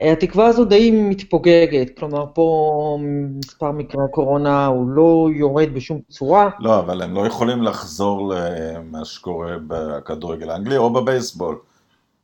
התקווה 0.00 0.46
הזו 0.46 0.64
די 0.64 0.90
מתפוגגת, 0.90 1.98
כלומר 1.98 2.24
פה 2.34 2.98
מספר 3.38 3.72
מקרי 3.72 4.04
הקורונה 4.04 4.66
הוא 4.66 4.90
לא 4.90 5.28
יורד 5.34 5.68
בשום 5.74 6.00
צורה. 6.08 6.50
לא, 6.60 6.78
אבל 6.78 7.02
הם 7.02 7.14
לא 7.14 7.26
יכולים 7.26 7.62
לחזור 7.62 8.34
למה 8.34 9.04
שקורה 9.04 9.56
בכדורגל 9.66 10.50
האנגלי 10.50 10.76
או 10.76 10.92
בבייסבול. 10.92 11.58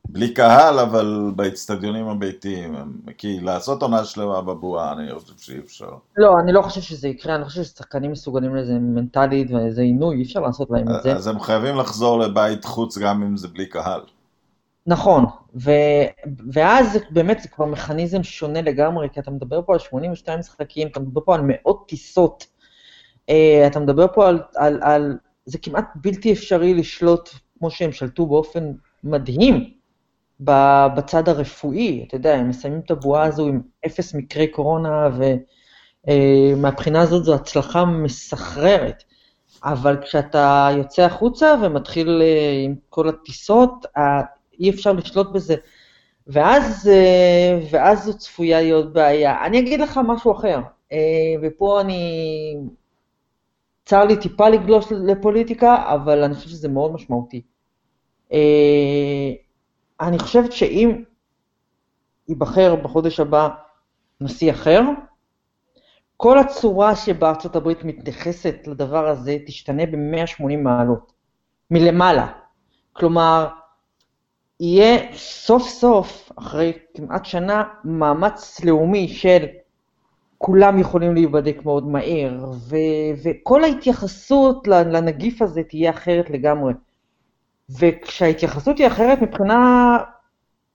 בלי 0.09 0.33
קהל, 0.33 0.79
אבל 0.79 1.31
באצטדיונים 1.35 2.07
הביתיים. 2.07 2.75
כי 3.17 3.39
לעשות 3.39 3.81
עונה 3.81 4.03
שלמה 4.03 4.41
בבועה, 4.41 4.93
אני 4.93 5.19
חושב 5.19 5.33
שאי 5.37 5.59
אפשר. 5.59 5.89
לא, 6.17 6.33
אני 6.43 6.53
לא 6.53 6.61
חושב 6.61 6.81
שזה 6.81 7.07
יקרה, 7.07 7.35
אני 7.35 7.45
חושב 7.45 7.63
ששחקנים 7.63 8.11
מסוגלים 8.11 8.55
לזה 8.55 8.73
מנטלית 8.73 9.51
ואיזה 9.51 9.81
עינוי, 9.81 10.15
אי 10.15 10.23
אפשר 10.23 10.39
לעשות 10.39 10.71
להם 10.71 10.85
את 10.95 11.03
זה. 11.03 11.15
אז 11.15 11.27
הם 11.27 11.39
חייבים 11.39 11.75
לחזור 11.75 12.19
לבית 12.19 12.65
חוץ 12.65 12.97
גם 12.97 13.23
אם 13.23 13.37
זה 13.37 13.47
בלי 13.47 13.65
קהל. 13.65 14.01
נכון, 14.87 15.25
ו, 15.55 15.71
ואז 16.53 16.97
באמת 17.09 17.39
זה 17.41 17.49
כבר 17.49 17.65
מכניזם 17.65 18.23
שונה 18.23 18.61
לגמרי, 18.61 19.09
כי 19.13 19.19
אתה 19.19 19.31
מדבר 19.31 19.61
פה 19.61 19.73
על 19.73 19.79
82 19.79 20.39
משחקים, 20.39 20.87
אתה 20.87 20.99
מדבר 20.99 21.21
פה 21.25 21.35
על 21.35 21.41
מאות 21.43 21.87
טיסות, 21.87 22.47
uh, 23.31 23.33
אתה 23.67 23.79
מדבר 23.79 24.07
פה 24.13 24.27
על, 24.27 24.39
על, 24.55 24.79
על, 24.83 25.17
זה 25.45 25.57
כמעט 25.57 25.85
בלתי 25.95 26.33
אפשרי 26.33 26.73
לשלוט 26.73 27.29
כמו 27.59 27.71
שהם 27.71 27.91
שלטו 27.91 28.25
באופן 28.25 28.71
מדהים 29.03 29.73
בצד 30.39 31.29
הרפואי, 31.29 32.05
אתה 32.07 32.15
יודע, 32.15 32.35
הם 32.35 32.49
מסיימים 32.49 32.81
את 32.85 32.91
הבועה 32.91 33.23
הזו 33.23 33.47
עם 33.47 33.61
אפס 33.85 34.13
מקרי 34.13 34.47
קורונה, 34.47 35.09
ומהבחינה 36.07 36.97
אה, 36.99 37.03
הזאת 37.03 37.23
זו 37.23 37.35
הצלחה 37.35 37.85
מסחררת. 37.85 39.03
אבל 39.63 39.97
כשאתה 40.01 40.69
יוצא 40.77 41.01
החוצה 41.01 41.55
ומתחיל 41.63 42.21
אה, 42.21 42.61
עם 42.65 42.75
כל 42.89 43.09
הטיסות, 43.09 43.85
אי 44.59 44.69
אפשר 44.69 44.93
לשלוט 44.93 45.31
בזה. 45.31 45.55
ואז, 46.27 46.89
אה, 46.93 47.59
ואז 47.71 48.03
זו 48.03 48.17
צפויה 48.17 48.61
להיות 48.61 48.93
בעיה. 48.93 49.45
אני 49.45 49.59
אגיד 49.59 49.79
לך 49.79 49.99
משהו 50.07 50.31
אחר, 50.31 50.59
ופה 51.41 51.81
אני... 51.81 52.55
צר 53.85 54.05
לי 54.05 54.19
טיפה 54.19 54.49
לגלוש 54.49 54.91
לפוליטיקה, 54.91 55.93
אבל 55.93 56.23
אני 56.23 56.35
חושב 56.35 56.49
שזה 56.49 56.67
מאוד 56.67 56.93
משמעותי. 56.93 57.41
אני 60.01 60.19
חושבת 60.19 60.51
שאם 60.51 61.03
ייבחר 62.29 62.75
בחודש 62.75 63.19
הבא 63.19 63.49
נשיא 64.21 64.51
אחר, 64.51 64.81
כל 66.17 66.39
הצורה 66.39 66.95
שבה 66.95 67.29
ארצות 67.29 67.55
הברית 67.55 67.83
מתייחסת 67.83 68.55
לדבר 68.67 69.07
הזה 69.07 69.37
תשתנה 69.45 69.85
ב-180 69.85 70.57
מעלות, 70.57 71.13
מלמעלה. 71.71 72.27
כלומר, 72.93 73.47
יהיה 74.59 75.13
סוף 75.13 75.63
סוף, 75.63 76.31
אחרי 76.35 76.73
כמעט 76.93 77.25
שנה, 77.25 77.63
מאמץ 77.83 78.63
לאומי 78.63 79.07
של 79.07 79.45
כולם 80.37 80.79
יכולים 80.79 81.13
להיבדק 81.13 81.65
מאוד 81.65 81.87
מהר, 81.87 82.51
ו- 82.69 83.13
וכל 83.23 83.63
ההתייחסות 83.63 84.67
לנגיף 84.67 85.41
הזה 85.41 85.63
תהיה 85.63 85.89
אחרת 85.89 86.29
לגמרי. 86.29 86.73
וכשההתייחסות 87.79 88.77
היא 88.77 88.87
אחרת 88.87 89.21
מבחינה 89.21 89.97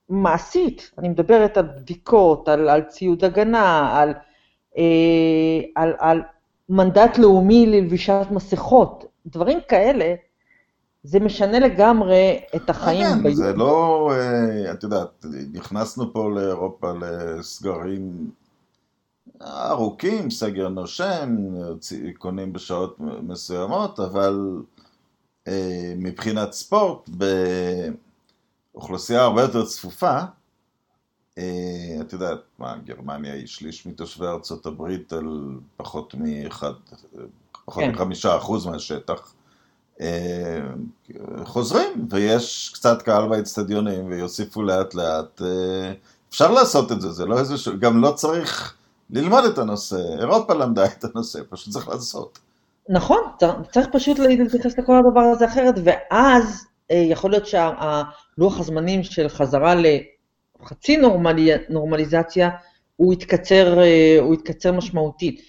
מעשית, 0.09 0.91
אני 0.99 1.09
מדברת 1.09 1.57
על 1.57 1.67
בדיקות, 1.77 2.49
על, 2.49 2.69
על 2.69 2.83
ציוד 2.83 3.25
הגנה, 3.25 3.99
על, 4.01 4.15
אה, 4.79 5.61
על, 5.75 5.95
על 5.99 6.23
מנדט 6.69 7.19
לאומי 7.19 7.67
ללבישת 7.67 8.27
מסכות, 8.31 9.05
דברים 9.27 9.59
כאלה, 9.69 10.15
זה 11.03 11.21
משנה 11.21 11.59
לגמרי 11.59 12.41
את 12.57 12.71
החיים. 12.71 13.15
כן, 13.15 13.23
ביום. 13.23 13.35
זה 13.35 13.53
לא, 13.53 14.11
אה, 14.13 14.73
את 14.73 14.83
יודעת, 14.83 15.27
נכנסנו 15.53 16.13
פה 16.13 16.31
לאירופה 16.31 16.93
לסגרים 17.01 18.31
ארוכים, 19.43 20.31
סגר 20.31 20.69
נושם, 20.69 21.37
קונים 22.19 22.53
בשעות 22.53 22.97
מסוימות, 23.23 24.01
אבל 24.01 24.63
אה, 25.49 25.95
מבחינת 25.97 26.53
ספורט, 26.53 27.11
באוכלוסייה 28.75 29.23
הרבה 29.23 29.43
יותר 29.43 29.67
צפופה, 29.67 30.19
אה, 31.39 31.97
את 32.01 32.13
יודעת, 32.13 32.41
מה, 32.59 32.77
גרמניה 32.85 33.35
היא 33.35 33.47
שליש 33.47 33.87
מתושבי 33.87 34.27
ארצות 34.27 34.67
הברית 34.67 35.13
על 35.13 35.59
פחות 35.77 36.15
מאחד, 36.15 36.73
פחות 37.65 37.83
כן. 37.85 37.91
מחמישה 37.91 38.37
אחוז 38.37 38.67
מהשטח. 38.67 39.33
אה, 40.01 40.61
חוזרים, 41.45 42.07
ויש 42.11 42.71
קצת 42.75 43.03
קהל 43.03 43.29
באצטדיונים, 43.29 44.07
ויוסיפו 44.11 44.63
לאט 44.63 44.95
לאט. 44.95 45.43
אפשר 46.31 46.53
לעשות 46.53 46.93
את 46.93 47.01
זה, 47.01 47.11
זה 47.11 47.27
לא 47.27 47.39
איזה 47.39 47.59
ש... 47.59 47.69
גם 47.69 48.03
לא 48.03 48.13
צריך 48.13 48.77
ללמוד 49.11 49.45
את 49.45 49.59
הנושא. 49.59 49.97
אירופה 50.19 50.55
למדה 50.55 50.85
את 50.85 51.05
הנושא, 51.05 51.41
פשוט 51.51 51.73
צריך 51.73 51.89
לעשות. 51.89 52.39
נכון, 52.89 53.21
צריך 53.73 53.87
פשוט 53.93 54.19
להתייחס 54.19 54.79
לכל 54.79 54.99
הדבר 54.99 55.21
הזה 55.21 55.47
אחרת, 55.47 55.75
ואז 55.85 56.65
אה, 56.91 56.97
יכול 56.97 57.31
להיות 57.31 57.47
שהלוח 57.47 58.61
הזמנים 58.61 59.03
של 59.03 59.29
חזרה 59.29 59.75
לחצי 60.61 60.97
נורמלי, 60.97 61.51
נורמליזציה, 61.69 62.51
הוא 62.97 63.13
יתקצר, 63.13 63.81
אה, 63.81 64.17
הוא 64.21 64.35
יתקצר 64.35 64.73
משמעותית. 64.73 65.41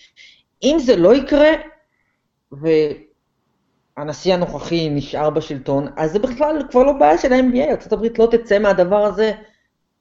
אם 0.64 0.78
זה 0.80 0.96
לא 0.96 1.16
יקרה, 1.16 1.50
והנשיא 3.98 4.34
הנוכחי 4.34 4.90
נשאר 4.90 5.30
בשלטון, 5.30 5.88
אז 5.96 6.12
זה 6.12 6.20
בכלל 6.20 6.64
כבר 6.72 6.84
לא 6.84 6.94
בעיה 6.94 7.18
של 7.18 7.34
ה-NBA, 7.34 7.94
ארה"ב 7.94 8.06
לא 8.20 8.28
תצא 8.32 8.60
מהדבר 8.60 9.06
הזה, 9.06 9.32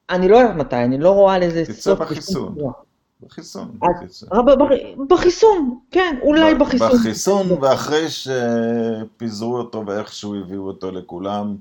אני 0.09 0.27
לא 0.27 0.37
יודעת 0.37 0.55
מתי, 0.55 0.75
אני 0.75 0.97
לא 0.97 1.09
רואה 1.11 1.39
לזה 1.39 1.65
סוף. 1.65 1.75
תצא 1.75 1.93
בחיסון. 1.93 2.55
בחיסון. 3.21 3.77
בחיסון, 5.09 5.79
כן, 5.91 6.15
אולי 6.21 6.55
בחיסון. 6.55 6.91
בחיסון, 6.91 7.47
ואחרי 7.61 8.05
שפיזרו 8.09 9.57
אותו 9.57 9.83
ואיכשהו 9.87 10.35
הביאו 10.35 10.67
אותו 10.67 10.91
לכולם, 10.91 11.55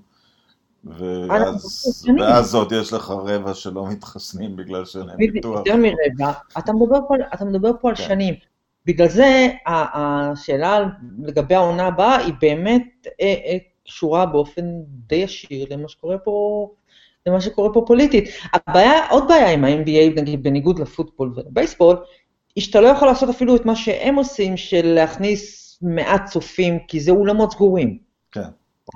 ואז, 0.84 2.06
ואז 2.20 2.54
עוד 2.54 2.72
יש 2.72 2.92
לך 2.92 3.10
רבע 3.10 3.54
שלא 3.54 3.86
מתחסנים 3.86 4.56
בגלל 4.56 4.84
שאין 4.84 5.06
להם 5.06 5.16
ביטוח. 5.16 5.58
יותר 5.66 5.76
מרבע, 5.76 6.32
אתה 6.58 6.72
מדבר 6.72 6.98
פה, 7.08 7.14
אתה 7.34 7.44
מדבר 7.44 7.70
פה 7.80 7.88
על 7.88 7.96
כן. 7.96 8.02
שנים. 8.02 8.34
בגלל 8.86 9.08
זה 9.08 9.48
השאלה 9.66 10.86
לגבי 11.22 11.54
העונה 11.54 11.86
הבאה 11.86 12.16
היא 12.16 12.34
באמת 12.40 13.06
אה, 13.20 13.34
אה, 13.46 13.56
קשורה 13.84 14.26
באופן 14.26 14.64
די 14.86 15.16
ישיר 15.16 15.66
למה 15.70 15.88
שקורה 15.88 16.18
פה 16.18 16.68
זה 17.26 17.32
מה 17.32 17.40
שקורה 17.40 17.72
פה 17.72 17.84
פוליטית. 17.86 18.28
הבעיה, 18.52 19.08
עוד 19.10 19.28
בעיה 19.28 19.50
עם 19.50 19.64
ה-NBA, 19.64 20.20
נגיד, 20.20 20.42
בניגוד 20.42 20.78
לפוטבול 20.78 21.32
ולבייסבול, 21.36 21.96
היא 22.56 22.64
שאתה 22.64 22.80
לא 22.80 22.88
יכול 22.88 23.08
לעשות 23.08 23.28
אפילו 23.28 23.56
את 23.56 23.66
מה 23.66 23.76
שהם 23.76 24.14
עושים, 24.14 24.56
של 24.56 24.86
להכניס 24.86 25.78
מעט 25.82 26.24
צופים, 26.26 26.78
כי 26.88 27.00
זה 27.00 27.10
אולמות 27.10 27.52
סגורים. 27.52 27.98
כן. 28.32 28.40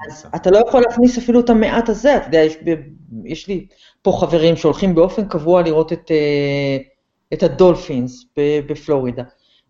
אז 0.09 0.27
אתה 0.35 0.51
לא 0.51 0.59
יכול 0.59 0.83
להכניס 0.89 1.19
אפילו 1.19 1.41
את 1.41 1.51
המעט 1.51 1.89
הזה, 1.89 2.17
אתה 2.17 2.27
יודע, 2.27 2.39
יש, 2.39 2.57
יש 3.25 3.49
לי 3.49 3.67
פה 4.03 4.13
חברים 4.21 4.57
שהולכים 4.57 4.95
באופן 4.95 5.29
קבוע 5.29 5.63
לראות 5.63 5.93
את, 5.93 6.11
אה, 6.11 6.77
את 7.33 7.43
הדולפינס 7.43 8.25
בפלורידה, 8.67 9.23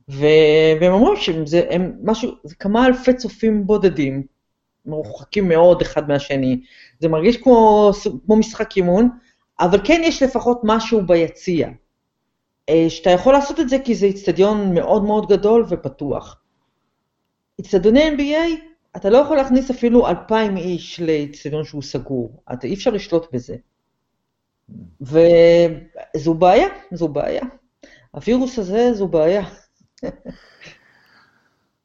והם 0.08 0.92
אומרים 0.92 1.16
שזה 1.16 1.66
הם 1.70 1.92
משהו, 2.02 2.30
זה 2.44 2.54
כמה 2.54 2.86
אלפי 2.86 3.14
צופים 3.14 3.66
בודדים, 3.66 4.22
מרוחקים 4.86 5.48
מאוד 5.48 5.82
אחד 5.82 6.08
מהשני, 6.08 6.60
זה 7.00 7.08
מרגיש 7.08 7.36
כמו, 7.36 7.90
כמו 8.26 8.36
משחק 8.36 8.76
אימון, 8.76 9.08
אבל 9.60 9.78
כן 9.84 10.00
יש 10.04 10.22
לפחות 10.22 10.60
משהו 10.62 11.06
ביציע. 11.06 11.68
אה, 12.68 12.86
שאתה 12.88 13.10
יכול 13.10 13.32
לעשות 13.32 13.60
את 13.60 13.68
זה 13.68 13.78
כי 13.84 13.94
זה 13.94 14.06
איצטדיון 14.06 14.74
מאוד 14.74 15.04
מאוד 15.04 15.28
גדול 15.28 15.66
ופתוח. 15.68 16.40
איצטדיוני 17.58 18.10
NBA, 18.10 18.60
אתה 18.96 19.10
לא 19.10 19.18
יכול 19.18 19.36
להכניס 19.36 19.70
אפילו 19.70 20.08
אלפיים 20.08 20.56
איש 20.56 21.00
לאיצטדיון 21.00 21.64
שהוא 21.64 21.82
סגור, 21.82 22.42
אתה 22.52 22.66
אי 22.66 22.74
אפשר 22.74 22.90
לשלוט 22.90 23.32
בזה. 23.32 23.56
וזו 25.00 26.34
בעיה, 26.34 26.68
זו 26.92 27.08
בעיה. 27.08 27.42
הווירוס 28.10 28.58
הזה 28.58 28.92
זו 28.92 29.08
בעיה. 29.08 29.44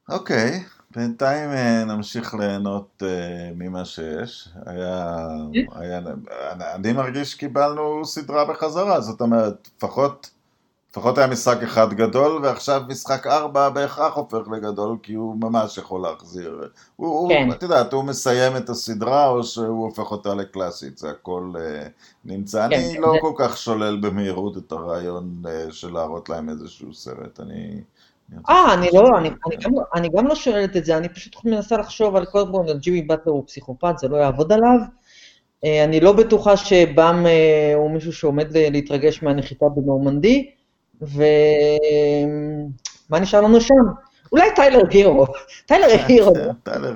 אוקיי. 0.10 0.64
okay. 0.66 0.80
בינתיים 0.96 1.50
אה, 1.50 1.86
נמשיך 1.86 2.34
ליהנות 2.34 3.04
אה, 3.06 3.52
ממה 3.56 3.86
שיש. 3.86 4.50
היה, 4.66 5.18
היה, 5.72 6.00
אני 6.76 6.94
מרגיש 6.94 7.32
שקיבלנו 7.32 8.06
סדרה 8.06 8.46
בחזרה, 8.46 9.02
זאת 9.02 9.22
אומרת, 9.22 9.70
לפחות, 9.78 10.30
לפחות 10.92 11.18
היה 11.18 11.28
משחק 11.28 11.64
אחד 11.64 11.94
גדול, 11.94 12.46
ועכשיו 12.46 12.82
משחק 12.88 13.28
ארבע 13.28 13.70
בהכרח 13.70 14.16
הופך 14.16 14.48
לגדול, 14.52 14.98
כי 15.04 15.14
הוא 15.14 15.36
ממש 15.36 15.78
יכול 15.78 16.02
להחזיר. 16.02 16.70
הוא, 16.96 17.30
כן. 17.30 17.46
הוא, 17.46 17.54
את 17.54 17.64
יודעת, 17.64 17.94
הוא 17.94 18.04
מסיים 18.04 18.58
את 18.58 18.70
הסדרה, 18.70 19.28
או 19.28 19.44
שהוא 19.44 19.86
הופך 19.86 20.12
אותה 20.12 20.36
לקלאסית, 20.36 20.98
זה 20.98 21.10
הכל 21.10 21.52
uh, 21.56 21.90
נמצא. 22.26 22.68
כן, 22.70 22.76
אני 22.76 22.94
כן, 22.94 23.02
לא 23.02 23.12
זה... 23.14 23.18
כל 23.22 23.34
כך 23.38 23.58
שולל 23.58 24.00
במהירות 24.02 24.58
את 24.58 24.72
הרעיון 24.72 25.42
uh, 25.44 25.74
של 25.74 25.94
להראות 25.94 26.30
להם 26.30 26.50
איזשהו 26.50 26.94
סרט. 26.94 27.40
אני... 27.40 27.82
אה, 28.50 28.74
אני 28.74 28.90
לא, 28.94 29.18
אני, 29.18 29.30
אני, 29.30 29.56
גם, 29.56 29.72
לא, 29.74 29.82
אני 29.96 30.10
גם 30.10 30.28
לא 30.28 30.36
שואלת 30.36 30.78
את 30.78 30.86
זה, 30.86 30.98
אני 30.98 31.10
פשוט 31.10 31.36
מנסה 31.46 31.78
לחשוב 31.78 32.16
על 32.16 32.26
קודם 32.26 32.52
כל, 32.52 32.74
ג'ימי 32.74 33.02
באטלר 33.02 33.34
הוא 33.34 33.44
פסיכופת, 33.48 33.98
זה 33.98 34.08
לא 34.08 34.18
יעבוד 34.18 34.52
עליו. 34.52 34.78
אה, 35.66 35.84
אני 35.84 36.00
לא 36.00 36.14
בטוחה 36.14 36.58
שבאם 36.58 37.26
אה, 37.26 37.74
הוא 37.76 37.92
מישהו 37.92 38.14
שעומד 38.14 38.58
להתרגש 38.58 39.24
מהנחיתה 39.24 39.66
בנורמנדי, 39.76 40.50
ומה 41.02 41.20
נשאר 43.20 43.42
לנו 43.42 43.62
שם? 43.62 43.74
אולי 44.32 44.50
טיילר 44.56 44.82
הירו. 44.90 45.26
טיילר 45.66 45.88
הירו. 46.08 46.34
טיילר 46.64 46.94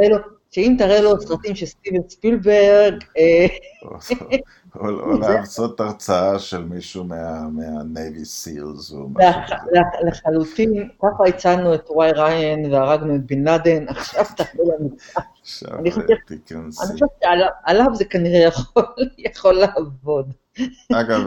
הירו 0.00 0.18
שאם 0.54 0.74
תראה 0.78 1.00
לו 1.00 1.20
סרטים 1.20 1.54
של 1.54 1.66
סטיבן 1.66 2.08
ספילברג... 2.08 2.94
אה, 4.76 4.88
או 4.88 5.18
לעשות 5.18 5.80
הרצאה 5.80 6.38
של 6.38 6.64
מישהו 6.64 7.04
מהנייבי 7.50 8.24
סילס 8.24 8.92
או 8.92 9.08
משהו 9.08 9.40
כזה. 9.46 9.80
לחלוטין, 10.08 10.88
ככה 11.02 11.28
הצענו 11.28 11.74
את 11.74 11.86
וואי 11.90 12.12
ריין 12.12 12.72
והרגנו 12.72 13.14
את 13.14 13.26
בן 13.26 13.44
לאדן, 13.44 13.88
עכשיו 13.88 14.24
תעלו 14.36 14.64
לנו. 14.64 14.88
אני 15.72 15.90
חושבת 16.92 17.10
שעליו 17.20 17.86
זה 17.94 18.04
כנראה 18.04 18.48
יכול 19.18 19.54
לעבוד. 19.62 20.32
אגב, 20.92 21.20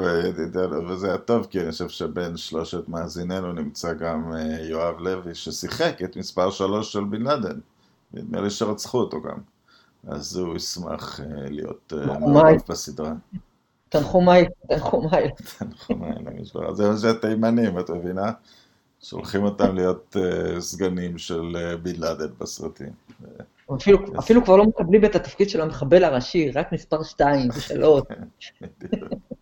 וזה 0.90 1.08
היה 1.08 1.18
טוב, 1.18 1.48
כי 1.50 1.62
אני 1.62 1.72
חושב 1.72 1.90
שבין 1.90 2.38
שלושת 2.38 2.90
מאזיננו 2.90 3.54
נמצא 3.54 3.94
גם 3.94 4.34
אה, 4.34 4.58
יואב 4.62 5.00
לוי, 5.00 5.36
ששיחק 5.36 6.02
את 6.04 6.16
מספר 6.18 6.50
שלוש 6.50 6.94
של 6.94 7.04
בן 7.04 7.22
לאדן. 7.22 7.60
נדמה 8.14 8.42
לי 8.42 8.50
שרצחו 8.50 9.00
אותו 9.00 9.22
גם. 9.22 9.57
אז 10.08 10.38
הוא 10.38 10.56
ישמח 10.56 11.20
אה, 11.20 11.26
להיות 11.50 11.94
אה, 11.98 12.20
מעורב 12.20 12.62
בסדרה. 12.70 13.14
תנחומיי, 13.90 14.46
תנחומיי. 14.70 15.30
תנחומיי 15.58 16.12
למשפחה. 16.26 16.74
זה 16.74 16.94
זה 16.94 17.12
התימנים, 17.12 17.80
את 17.80 17.90
מבינה? 17.90 18.32
שולחים 19.02 19.44
אותם 19.44 19.76
להיות 19.76 20.16
סגנים 20.60 21.18
של 21.18 21.76
בן 21.84 21.96
לאדן 21.96 22.28
בסרטים. 22.40 22.92
אפילו, 23.76 23.98
אפילו 24.20 24.44
כבר 24.44 24.56
לא 24.56 24.64
מקבלים 24.64 25.06
את 25.06 25.16
התפקיד 25.16 25.50
של 25.50 25.62
המחבל 25.62 26.04
הראשי, 26.04 26.52
רק 26.52 26.72
מספר 26.72 27.04
2 27.04 27.50
ו-3. 27.50 28.16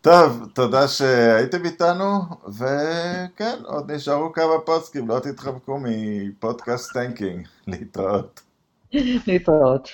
טוב, 0.00 0.48
תודה 0.54 0.88
שהייתם 0.88 1.64
איתנו, 1.64 2.20
וכן, 2.48 3.58
עוד 3.64 3.90
נשארו 3.90 4.32
כמה 4.32 4.58
פודקאסטים, 4.66 5.08
לא 5.08 5.18
תתחמקו 5.18 5.78
מפודקאסט 5.82 6.92
טנקינג. 6.92 7.46
להתראות. 7.66 8.40
להתראות. 9.26 9.88